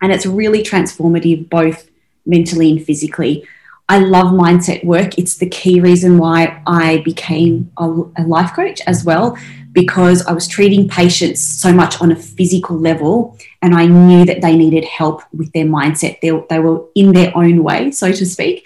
And 0.00 0.12
it's 0.12 0.26
really 0.26 0.62
transformative, 0.62 1.48
both 1.48 1.90
mentally 2.24 2.70
and 2.70 2.84
physically. 2.84 3.46
I 3.90 3.98
love 3.98 4.26
mindset 4.26 4.84
work. 4.84 5.18
It's 5.18 5.38
the 5.38 5.48
key 5.48 5.80
reason 5.80 6.16
why 6.16 6.62
I 6.64 6.98
became 6.98 7.72
a, 7.76 7.88
life 8.22 8.52
coach 8.54 8.80
as 8.86 9.04
well, 9.04 9.36
because 9.72 10.24
I 10.26 10.32
was 10.32 10.46
treating 10.46 10.88
patients 10.88 11.42
so 11.42 11.72
much 11.72 12.00
on 12.00 12.12
a 12.12 12.14
physical 12.14 12.78
level 12.78 13.36
and 13.62 13.74
I 13.74 13.86
knew 13.86 14.24
that 14.26 14.42
they 14.42 14.56
needed 14.56 14.84
help 14.84 15.22
with 15.32 15.52
their 15.54 15.64
mindset. 15.64 16.20
They, 16.20 16.30
they 16.48 16.60
were 16.60 16.84
in 16.94 17.10
their 17.12 17.36
own 17.36 17.64
way, 17.64 17.90
so 17.90 18.12
to 18.12 18.24
speak. 18.24 18.64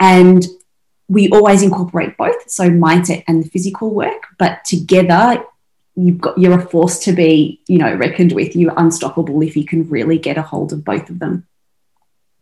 And 0.00 0.44
we 1.08 1.30
always 1.30 1.62
incorporate 1.62 2.16
both, 2.16 2.50
so 2.50 2.68
mindset 2.68 3.22
and 3.28 3.44
the 3.44 3.48
physical 3.48 3.94
work, 3.94 4.26
but 4.36 4.64
together 4.64 5.44
you've 5.94 6.20
got 6.20 6.36
you're 6.38 6.58
a 6.58 6.66
force 6.66 6.98
to 7.04 7.12
be, 7.12 7.60
you 7.68 7.78
know, 7.78 7.94
reckoned 7.94 8.32
with. 8.32 8.56
You're 8.56 8.74
unstoppable 8.76 9.40
if 9.42 9.56
you 9.56 9.64
can 9.64 9.88
really 9.88 10.18
get 10.18 10.38
a 10.38 10.42
hold 10.42 10.72
of 10.72 10.84
both 10.84 11.08
of 11.08 11.20
them. 11.20 11.46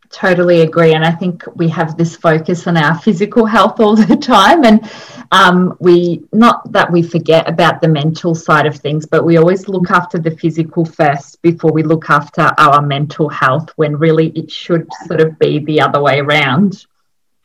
Totally 0.09 0.61
agree. 0.61 0.93
And 0.93 1.03
I 1.03 1.11
think 1.11 1.43
we 1.55 1.67
have 1.69 1.97
this 1.97 2.15
focus 2.15 2.67
on 2.67 2.77
our 2.77 2.97
physical 2.99 3.45
health 3.45 3.79
all 3.79 3.95
the 3.95 4.15
time. 4.21 4.63
And 4.63 4.89
um, 5.31 5.75
we, 5.79 6.23
not 6.31 6.71
that 6.71 6.91
we 6.91 7.01
forget 7.01 7.49
about 7.49 7.81
the 7.81 7.87
mental 7.87 8.35
side 8.35 8.65
of 8.65 8.77
things, 8.77 9.05
but 9.05 9.25
we 9.25 9.37
always 9.37 9.67
look 9.67 9.89
after 9.91 10.17
the 10.17 10.31
physical 10.37 10.85
first 10.85 11.41
before 11.41 11.71
we 11.71 11.83
look 11.83 12.09
after 12.09 12.51
our 12.57 12.81
mental 12.81 13.29
health, 13.29 13.71
when 13.75 13.97
really 13.97 14.29
it 14.29 14.51
should 14.51 14.87
sort 15.05 15.21
of 15.21 15.37
be 15.39 15.59
the 15.59 15.81
other 15.81 16.01
way 16.01 16.19
around. 16.19 16.85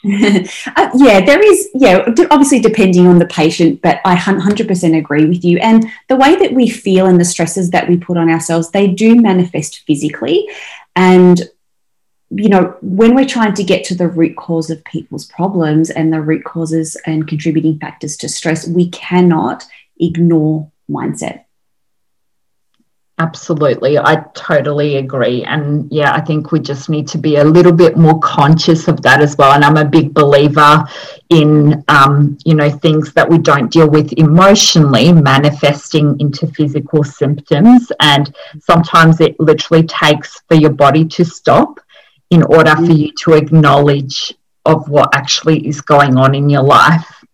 uh, 0.04 0.90
yeah, 0.94 1.24
there 1.24 1.42
is, 1.42 1.68
yeah, 1.74 2.06
obviously 2.30 2.60
depending 2.60 3.06
on 3.06 3.18
the 3.18 3.26
patient, 3.26 3.82
but 3.82 4.00
I 4.04 4.16
100% 4.16 4.96
agree 4.96 5.26
with 5.26 5.44
you. 5.44 5.58
And 5.58 5.86
the 6.08 6.16
way 6.16 6.36
that 6.36 6.52
we 6.52 6.68
feel 6.70 7.06
and 7.06 7.20
the 7.20 7.24
stresses 7.24 7.70
that 7.70 7.88
we 7.88 7.96
put 7.96 8.16
on 8.16 8.30
ourselves, 8.30 8.70
they 8.70 8.88
do 8.88 9.16
manifest 9.16 9.80
physically. 9.86 10.48
And, 10.96 11.48
you 12.30 12.48
know, 12.48 12.76
when 12.80 13.14
we're 13.14 13.26
trying 13.26 13.54
to 13.54 13.64
get 13.64 13.84
to 13.84 13.94
the 13.94 14.08
root 14.08 14.36
cause 14.36 14.70
of 14.70 14.84
people's 14.84 15.26
problems 15.26 15.90
and 15.90 16.12
the 16.12 16.20
root 16.20 16.44
causes 16.44 16.96
and 17.06 17.26
contributing 17.26 17.78
factors 17.78 18.16
to 18.18 18.28
stress, 18.28 18.68
we 18.68 18.88
cannot 18.90 19.64
ignore 19.98 20.70
mindset. 20.88 21.44
Absolutely. 23.18 23.98
I 23.98 24.24
totally 24.32 24.96
agree. 24.96 25.44
And 25.44 25.92
yeah, 25.92 26.14
I 26.14 26.22
think 26.22 26.52
we 26.52 26.60
just 26.60 26.88
need 26.88 27.06
to 27.08 27.18
be 27.18 27.36
a 27.36 27.44
little 27.44 27.72
bit 27.72 27.98
more 27.98 28.18
conscious 28.20 28.88
of 28.88 29.02
that 29.02 29.20
as 29.20 29.36
well. 29.36 29.52
And 29.52 29.62
I'm 29.62 29.76
a 29.76 29.84
big 29.84 30.14
believer 30.14 30.86
in, 31.28 31.84
um, 31.88 32.38
you 32.46 32.54
know, 32.54 32.70
things 32.70 33.12
that 33.12 33.28
we 33.28 33.36
don't 33.36 33.70
deal 33.70 33.90
with 33.90 34.14
emotionally 34.14 35.12
manifesting 35.12 36.18
into 36.18 36.46
physical 36.46 37.04
symptoms. 37.04 37.92
And 38.00 38.34
sometimes 38.58 39.20
it 39.20 39.38
literally 39.38 39.82
takes 39.82 40.40
for 40.48 40.54
your 40.54 40.72
body 40.72 41.04
to 41.04 41.24
stop 41.24 41.78
in 42.30 42.42
order 42.44 42.74
for 42.76 42.92
you 42.92 43.12
to 43.24 43.32
acknowledge 43.34 44.32
of 44.64 44.88
what 44.88 45.14
actually 45.14 45.66
is 45.66 45.80
going 45.80 46.16
on 46.16 46.34
in 46.34 46.48
your 46.48 46.62
life. 46.62 47.24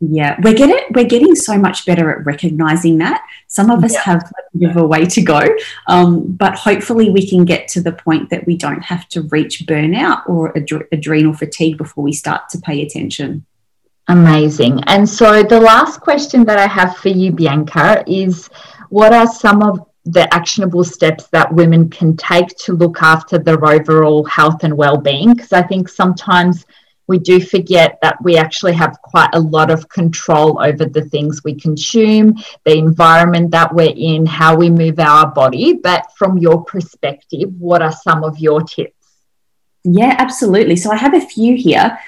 Yeah, 0.00 0.36
we're 0.42 0.54
getting 0.54 0.80
we're 0.90 1.06
getting 1.06 1.34
so 1.34 1.56
much 1.56 1.86
better 1.86 2.10
at 2.10 2.26
recognizing 2.26 2.98
that. 2.98 3.24
Some 3.46 3.70
of 3.70 3.82
us 3.84 3.94
yeah. 3.94 4.02
have 4.02 4.22
a 4.22 4.58
bit 4.58 4.70
of 4.70 4.76
a 4.76 4.86
way 4.86 5.06
to 5.06 5.22
go, 5.22 5.40
um, 5.86 6.32
but 6.32 6.56
hopefully 6.56 7.10
we 7.10 7.26
can 7.26 7.44
get 7.44 7.68
to 7.68 7.80
the 7.80 7.92
point 7.92 8.28
that 8.30 8.44
we 8.44 8.56
don't 8.56 8.82
have 8.82 9.08
to 9.10 9.22
reach 9.22 9.64
burnout 9.66 10.28
or 10.28 10.52
adre- 10.54 10.88
adrenal 10.92 11.32
fatigue 11.32 11.78
before 11.78 12.04
we 12.04 12.12
start 12.12 12.48
to 12.50 12.58
pay 12.58 12.82
attention. 12.82 13.46
Amazing. 14.08 14.82
And 14.86 15.08
so 15.08 15.42
the 15.42 15.60
last 15.60 16.00
question 16.00 16.44
that 16.44 16.58
I 16.58 16.66
have 16.66 16.96
for 16.96 17.08
you, 17.08 17.32
Bianca, 17.32 18.04
is 18.06 18.50
what 18.90 19.14
are 19.14 19.26
some 19.26 19.62
of 19.62 19.86
the 20.04 20.32
actionable 20.34 20.84
steps 20.84 21.26
that 21.28 21.52
women 21.52 21.88
can 21.88 22.16
take 22.16 22.48
to 22.58 22.74
look 22.74 23.00
after 23.02 23.38
their 23.38 23.64
overall 23.64 24.24
health 24.24 24.62
and 24.64 24.76
well-being? 24.76 25.34
Because 25.34 25.52
I 25.52 25.62
think 25.62 25.88
sometimes 25.88 26.66
we 27.06 27.18
do 27.18 27.40
forget 27.40 27.98
that 28.02 28.22
we 28.22 28.36
actually 28.36 28.72
have 28.72 29.00
quite 29.02 29.30
a 29.34 29.40
lot 29.40 29.70
of 29.70 29.88
control 29.88 30.62
over 30.62 30.86
the 30.86 31.04
things 31.06 31.44
we 31.44 31.54
consume, 31.54 32.34
the 32.64 32.76
environment 32.76 33.50
that 33.50 33.74
we're 33.74 33.94
in, 33.94 34.24
how 34.24 34.56
we 34.56 34.70
move 34.70 34.98
our 34.98 35.30
body. 35.30 35.74
But 35.74 36.06
from 36.16 36.38
your 36.38 36.64
perspective, 36.64 37.52
what 37.58 37.82
are 37.82 37.92
some 37.92 38.24
of 38.24 38.38
your 38.38 38.62
tips? 38.62 38.94
Yeah, 39.84 40.16
absolutely. 40.18 40.76
So 40.76 40.90
I 40.90 40.96
have 40.96 41.14
a 41.14 41.20
few 41.20 41.56
here. 41.56 41.98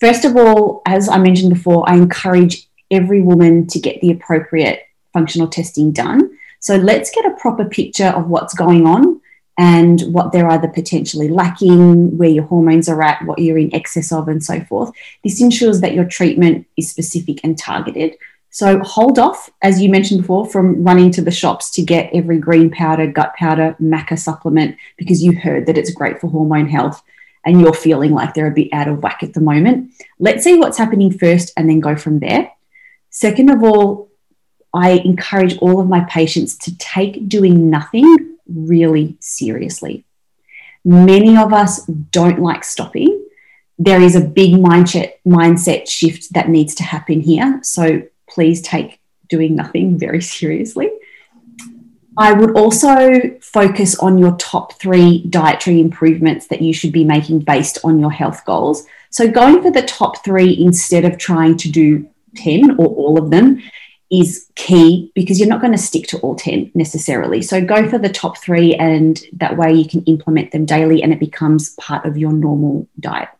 First 0.00 0.24
of 0.24 0.36
all, 0.36 0.82
as 0.86 1.08
I 1.08 1.18
mentioned 1.18 1.52
before, 1.52 1.88
I 1.88 1.96
encourage 1.96 2.68
every 2.90 3.22
woman 3.22 3.66
to 3.68 3.80
get 3.80 4.00
the 4.00 4.12
appropriate 4.12 4.82
functional 5.12 5.48
testing 5.48 5.90
done. 5.90 6.38
So 6.64 6.76
let's 6.76 7.10
get 7.10 7.26
a 7.26 7.36
proper 7.36 7.66
picture 7.66 8.06
of 8.06 8.28
what's 8.28 8.54
going 8.54 8.86
on 8.86 9.20
and 9.58 10.00
what 10.14 10.32
they're 10.32 10.48
either 10.48 10.66
potentially 10.66 11.28
lacking, 11.28 12.16
where 12.16 12.30
your 12.30 12.44
hormones 12.44 12.88
are 12.88 13.02
at, 13.02 13.22
what 13.26 13.38
you're 13.38 13.58
in 13.58 13.74
excess 13.74 14.10
of, 14.10 14.28
and 14.28 14.42
so 14.42 14.60
forth. 14.62 14.90
This 15.22 15.42
ensures 15.42 15.82
that 15.82 15.92
your 15.92 16.06
treatment 16.06 16.66
is 16.78 16.88
specific 16.88 17.40
and 17.44 17.58
targeted. 17.58 18.16
So 18.48 18.78
hold 18.78 19.18
off, 19.18 19.50
as 19.60 19.82
you 19.82 19.90
mentioned 19.90 20.22
before, 20.22 20.46
from 20.46 20.82
running 20.82 21.10
to 21.10 21.20
the 21.20 21.30
shops 21.30 21.70
to 21.72 21.82
get 21.82 22.08
every 22.14 22.38
green 22.38 22.70
powder, 22.70 23.08
gut 23.08 23.34
powder, 23.36 23.76
maca 23.78 24.18
supplement 24.18 24.78
because 24.96 25.22
you 25.22 25.38
heard 25.38 25.66
that 25.66 25.76
it's 25.76 25.92
great 25.92 26.18
for 26.18 26.30
hormone 26.30 26.70
health 26.70 27.02
and 27.44 27.60
you're 27.60 27.74
feeling 27.74 28.12
like 28.12 28.32
they're 28.32 28.46
a 28.46 28.54
bit 28.54 28.72
out 28.72 28.88
of 28.88 29.02
whack 29.02 29.22
at 29.22 29.34
the 29.34 29.40
moment. 29.42 29.92
Let's 30.18 30.44
see 30.44 30.58
what's 30.58 30.78
happening 30.78 31.12
first 31.12 31.52
and 31.58 31.68
then 31.68 31.80
go 31.80 31.94
from 31.94 32.20
there. 32.20 32.50
Second 33.10 33.50
of 33.50 33.62
all, 33.62 34.08
I 34.74 34.90
encourage 35.04 35.56
all 35.58 35.80
of 35.80 35.88
my 35.88 36.00
patients 36.00 36.58
to 36.58 36.76
take 36.76 37.28
doing 37.28 37.70
nothing 37.70 38.36
really 38.46 39.16
seriously. 39.20 40.04
Many 40.84 41.36
of 41.36 41.52
us 41.52 41.86
don't 41.86 42.40
like 42.40 42.64
stopping. 42.64 43.24
There 43.78 44.02
is 44.02 44.16
a 44.16 44.20
big 44.20 44.54
mindset, 44.54 45.14
mindset 45.26 45.88
shift 45.88 46.34
that 46.34 46.48
needs 46.48 46.74
to 46.76 46.82
happen 46.82 47.20
here. 47.20 47.60
So 47.62 48.02
please 48.28 48.60
take 48.60 49.00
doing 49.28 49.54
nothing 49.54 49.98
very 49.98 50.20
seriously. 50.20 50.90
I 52.16 52.32
would 52.32 52.56
also 52.56 53.38
focus 53.40 53.98
on 53.98 54.18
your 54.18 54.36
top 54.36 54.74
three 54.74 55.24
dietary 55.28 55.80
improvements 55.80 56.46
that 56.48 56.62
you 56.62 56.72
should 56.72 56.92
be 56.92 57.04
making 57.04 57.40
based 57.40 57.78
on 57.82 57.98
your 57.98 58.12
health 58.12 58.44
goals. 58.44 58.86
So, 59.10 59.28
going 59.28 59.62
for 59.62 59.72
the 59.72 59.82
top 59.82 60.24
three 60.24 60.56
instead 60.60 61.04
of 61.04 61.18
trying 61.18 61.56
to 61.58 61.70
do 61.70 62.08
10 62.36 62.76
or 62.78 62.86
all 62.86 63.18
of 63.18 63.30
them 63.30 63.62
is 64.10 64.50
key 64.54 65.10
because 65.14 65.40
you're 65.40 65.48
not 65.48 65.60
going 65.60 65.72
to 65.72 65.78
stick 65.78 66.06
to 66.08 66.18
all 66.18 66.34
10 66.34 66.72
necessarily. 66.74 67.42
So 67.42 67.64
go 67.64 67.88
for 67.88 67.98
the 67.98 68.08
top 68.08 68.38
three, 68.38 68.74
and 68.74 69.20
that 69.32 69.56
way 69.56 69.72
you 69.72 69.88
can 69.88 70.02
implement 70.04 70.52
them 70.52 70.66
daily 70.66 71.02
and 71.02 71.12
it 71.12 71.20
becomes 71.20 71.70
part 71.76 72.04
of 72.04 72.16
your 72.16 72.32
normal 72.32 72.88
diet. 73.00 73.30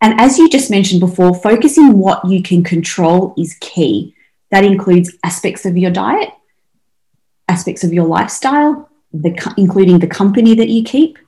And 0.00 0.20
as 0.20 0.38
you 0.38 0.48
just 0.48 0.70
mentioned 0.70 1.00
before, 1.00 1.34
focusing 1.34 1.98
what 1.98 2.24
you 2.24 2.42
can 2.42 2.62
control 2.62 3.34
is 3.36 3.56
key. 3.60 4.14
That 4.50 4.64
includes 4.64 5.12
aspects 5.24 5.66
of 5.66 5.76
your 5.76 5.90
diet, 5.90 6.30
aspects 7.48 7.84
of 7.84 7.92
your 7.92 8.06
lifestyle, 8.06 8.88
the, 9.12 9.54
including 9.56 9.98
the 9.98 10.06
company 10.06 10.54
that 10.54 10.68
you 10.68 10.84
keep, 10.84 11.18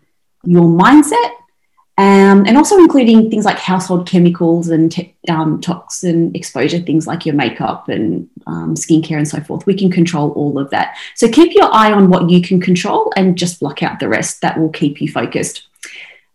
your 0.45 0.65
mindset, 0.65 1.33
um, 2.01 2.47
and 2.47 2.57
also 2.57 2.79
including 2.79 3.31
things 3.31 3.45
like 3.45 3.59
household 3.59 4.09
chemicals 4.09 4.71
and 4.71 4.91
te- 4.91 5.15
um, 5.29 5.61
toxin 5.61 6.35
exposure, 6.35 6.79
things 6.79 7.07
like 7.07 7.27
your 7.27 7.35
makeup 7.35 7.91
and 7.91 8.27
um, 8.47 8.75
skincare 8.75 9.19
and 9.19 9.29
so 9.29 9.39
forth. 9.43 9.67
We 9.67 9.75
can 9.75 9.91
control 9.91 10.31
all 10.31 10.59
of 10.59 10.71
that. 10.71 10.97
So 11.15 11.29
keep 11.29 11.53
your 11.53 11.69
eye 11.71 11.93
on 11.93 12.09
what 12.09 12.31
you 12.31 12.41
can 12.41 12.59
control 12.59 13.13
and 13.19 13.37
just 13.37 13.61
block 13.61 13.83
out 13.83 14.01
the 14.01 14.09
rest. 14.09 14.41
That 14.41 14.59
will 14.59 14.71
keep 14.71 15.03
you 15.03 15.13
focused. 15.13 15.67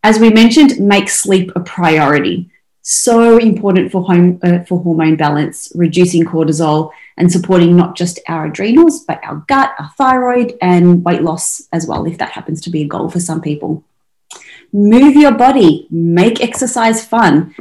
As 0.03 0.19
we 0.19 0.29
mentioned, 0.29 0.79
make 0.79 1.09
sleep 1.09 1.51
a 1.55 1.61
priority. 1.61 2.51
So 2.83 3.39
important 3.39 3.91
for 3.91 4.03
home 4.03 4.39
uh, 4.43 4.59
for 4.65 4.83
hormone 4.83 5.15
balance, 5.15 5.71
reducing 5.73 6.25
cortisol 6.25 6.91
and 7.17 7.31
supporting 7.31 7.75
not 7.75 7.97
just 7.97 8.19
our 8.27 8.45
adrenals 8.45 9.03
but 9.03 9.19
our 9.23 9.37
gut, 9.47 9.73
our 9.79 9.89
thyroid, 9.97 10.53
and 10.61 11.03
weight 11.03 11.23
loss 11.23 11.67
as 11.73 11.87
well. 11.87 12.05
If 12.05 12.19
that 12.19 12.33
happens 12.33 12.61
to 12.61 12.69
be 12.69 12.83
a 12.83 12.87
goal 12.87 13.09
for 13.09 13.19
some 13.19 13.41
people 13.41 13.83
move 14.73 15.15
your 15.15 15.33
body, 15.33 15.87
make 15.89 16.41
exercise 16.41 17.05
fun. 17.05 17.55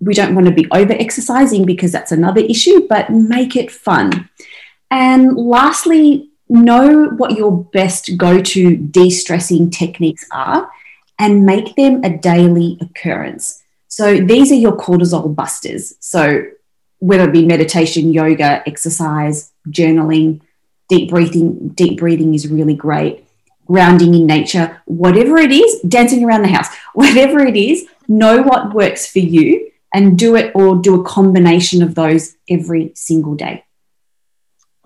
We 0.00 0.14
don't 0.14 0.34
want 0.34 0.46
to 0.46 0.52
be 0.52 0.68
over 0.70 0.92
exercising 0.92 1.64
because 1.64 1.92
that's 1.92 2.12
another 2.12 2.40
issue, 2.40 2.86
but 2.88 3.10
make 3.10 3.56
it 3.56 3.70
fun. 3.70 4.28
And 4.90 5.36
lastly, 5.36 6.30
know 6.48 7.06
what 7.08 7.36
your 7.36 7.64
best 7.64 8.16
go 8.16 8.40
to 8.40 8.76
de 8.76 9.10
stressing 9.10 9.70
techniques 9.70 10.26
are 10.30 10.70
and 11.18 11.46
make 11.46 11.74
them 11.76 12.04
a 12.04 12.16
daily 12.16 12.78
occurrence. 12.80 13.62
So 13.88 14.18
these 14.20 14.52
are 14.52 14.56
your 14.56 14.76
cortisol 14.76 15.34
busters. 15.34 15.94
So 16.00 16.44
whether 16.98 17.24
it 17.24 17.32
be 17.32 17.46
meditation, 17.46 18.12
yoga, 18.12 18.62
exercise, 18.66 19.52
journaling, 19.68 20.40
deep 20.88 21.10
breathing, 21.10 21.68
deep 21.68 21.98
breathing 21.98 22.34
is 22.34 22.48
really 22.48 22.74
great. 22.74 23.25
Grounding 23.66 24.14
in 24.14 24.26
nature, 24.26 24.80
whatever 24.86 25.36
it 25.38 25.52
is, 25.52 25.80
dancing 25.82 26.24
around 26.24 26.42
the 26.42 26.48
house, 26.48 26.68
whatever 26.94 27.40
it 27.40 27.56
is, 27.56 27.86
know 28.08 28.42
what 28.42 28.74
works 28.74 29.10
for 29.10 29.18
you 29.18 29.70
and 29.92 30.18
do 30.18 30.36
it 30.36 30.52
or 30.54 30.76
do 30.76 31.00
a 31.00 31.04
combination 31.04 31.82
of 31.82 31.94
those 31.94 32.36
every 32.48 32.92
single 32.94 33.34
day. 33.34 33.64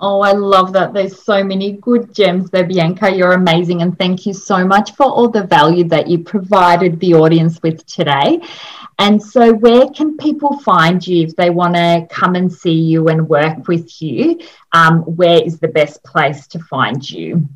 Oh, 0.03 0.23
I 0.23 0.33
love 0.33 0.73
that. 0.73 0.95
There's 0.95 1.23
so 1.23 1.45
many 1.45 1.73
good 1.73 2.15
gems 2.15 2.51
there, 2.51 2.65
Bianca. 2.65 3.15
You're 3.15 3.33
amazing. 3.33 3.83
And 3.83 3.99
thank 3.99 4.25
you 4.25 4.33
so 4.33 4.65
much 4.65 4.93
for 4.93 5.05
all 5.05 5.29
the 5.29 5.43
value 5.43 5.85
that 5.89 6.09
you 6.09 6.21
provided 6.21 6.99
the 7.01 7.13
audience 7.15 7.61
with 7.63 7.85
today. 7.85 8.41
And 8.99 9.23
so, 9.23 9.53
where 9.53 9.91
can 9.91 10.17
people 10.17 10.59
find 10.61 11.07
you 11.07 11.27
if 11.27 11.37
they 11.37 11.51
want 11.51 11.75
to 11.75 12.07
come 12.09 12.35
and 12.35 12.51
see 12.51 12.73
you 12.73 13.09
and 13.09 13.29
work 13.29 13.69
with 13.69 14.01
you? 14.01 14.41
Um, 14.73 15.01
where 15.03 15.43
is 15.43 15.59
the 15.59 15.69
best 15.69 16.03
place 16.03 16.47
to 16.49 16.59
find 16.61 17.09
you? 17.09 17.47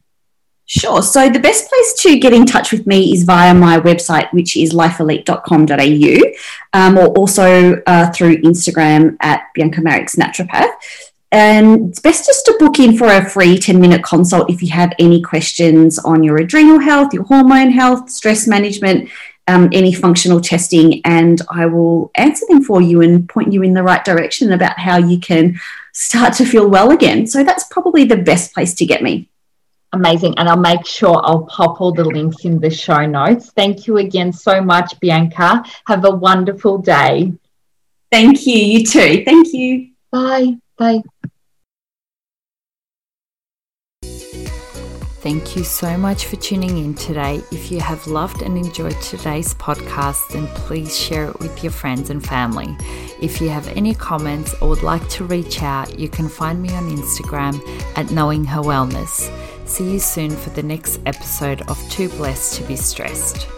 Sure. 0.67 1.03
So 1.03 1.29
the 1.29 1.41
best 1.41 1.69
place 1.69 1.95
to 2.03 2.19
get 2.19 2.33
in 2.33 2.47
touch 2.47 2.73
with 2.73 2.87
me 2.87 3.13
is 3.13 3.25
via 3.25 3.53
my 3.53 3.79
website, 3.79 4.33
which 4.33 4.57
is 4.57 4.73
lifeelite.com.au, 4.73 6.33
um, 6.73 6.99
or 6.99 7.09
also 7.09 7.83
uh, 7.87 8.11
through 8.13 8.39
Instagram 8.39 9.17
at 9.21 9.43
Bianca 9.55 9.83
Marics 9.83 10.17
Naturopath. 10.17 10.73
And 11.31 11.91
it's 11.91 12.01
best 12.01 12.27
just 12.27 12.47
to 12.47 12.57
book 12.59 12.79
in 12.79 12.97
for 12.97 13.09
a 13.09 13.29
free 13.29 13.59
10 13.59 13.79
minute 13.81 14.03
consult 14.05 14.49
if 14.49 14.63
you 14.63 14.71
have 14.71 14.93
any 14.99 15.21
questions 15.21 15.99
on 15.99 16.23
your 16.23 16.39
adrenal 16.39 16.79
health, 16.79 17.13
your 17.13 17.25
hormone 17.25 17.73
health, 17.73 18.09
stress 18.09 18.47
management, 18.47 19.11
um, 19.49 19.69
any 19.73 19.93
functional 19.93 20.41
testing, 20.41 21.03
and 21.05 21.43
I 21.51 21.67
will 21.67 22.11
answer 22.15 22.47
them 22.49 22.63
for 22.63 22.81
you 22.81 23.03
and 23.03 23.29
point 23.29 23.53
you 23.53 23.63
in 23.63 23.75
the 23.75 23.83
right 23.83 24.05
direction 24.05 24.53
about 24.53 24.79
how 24.79 24.97
you 24.97 25.19
can 25.19 25.61
start 25.93 26.35
to 26.35 26.47
feel 26.47 26.71
well 26.71 26.91
again. 26.91 27.27
So 27.27 27.45
that's 27.45 27.65
probably 27.65 28.05
the 28.05 28.17
best 28.17 28.55
place 28.55 28.73
to 28.75 28.87
get 28.87 29.03
me. 29.03 29.29
Amazing. 29.95 30.37
And 30.39 30.49
I'll 30.49 30.57
make 30.57 30.85
sure 30.85 31.21
I'll 31.23 31.45
pop 31.45 31.81
all 31.81 31.93
the 31.93 32.05
links 32.05 32.45
in 32.45 32.59
the 32.59 32.69
show 32.69 33.07
notes. 33.07 33.51
Thank 33.51 33.87
you 33.87 33.99
again 33.99 34.33
so 34.33 34.61
much, 34.61 34.99
Bianca. 34.99 35.65
Have 35.87 36.05
a 36.05 36.11
wonderful 36.11 36.79
day. 36.79 37.33
Thank 38.11 38.45
you. 38.45 38.59
You 38.59 38.85
too. 38.85 39.23
Thank 39.25 39.53
you. 39.53 39.91
Bye. 40.11 40.57
Bye. 40.77 41.03
Thank 45.23 45.57
you 45.57 45.65
so 45.65 45.97
much 45.97 46.27
for 46.27 46.37
tuning 46.37 46.77
in 46.77 46.95
today. 46.95 47.41
If 47.51 47.73
you 47.73 47.81
have 47.81 48.07
loved 48.07 48.43
and 48.43 48.59
enjoyed 48.59 49.01
today's 49.01 49.55
podcast, 49.55 50.29
then 50.33 50.47
please 50.49 50.95
share 50.99 51.31
it 51.31 51.39
with 51.39 51.63
your 51.63 51.73
friends 51.73 52.11
and 52.11 52.23
family. 52.23 52.77
If 53.23 53.41
you 53.41 53.49
have 53.49 53.67
any 53.69 53.95
comments 53.95 54.55
or 54.61 54.69
would 54.69 54.83
like 54.83 55.09
to 55.11 55.25
reach 55.25 55.63
out, 55.63 55.99
you 55.99 56.11
can 56.11 56.29
find 56.29 56.61
me 56.61 56.75
on 56.75 56.91
Instagram 56.91 57.59
at 57.97 58.11
Knowing 58.11 58.45
Her 58.45 58.61
Wellness. 58.61 59.31
See 59.67 59.93
you 59.93 59.99
soon 59.99 60.31
for 60.31 60.51
the 60.51 60.63
next 60.63 61.01
episode 61.07 61.63
of 61.69 61.79
Too 61.91 62.09
Blessed 62.11 62.57
to 62.57 62.65
Be 62.65 62.77
Stressed. 62.77 63.49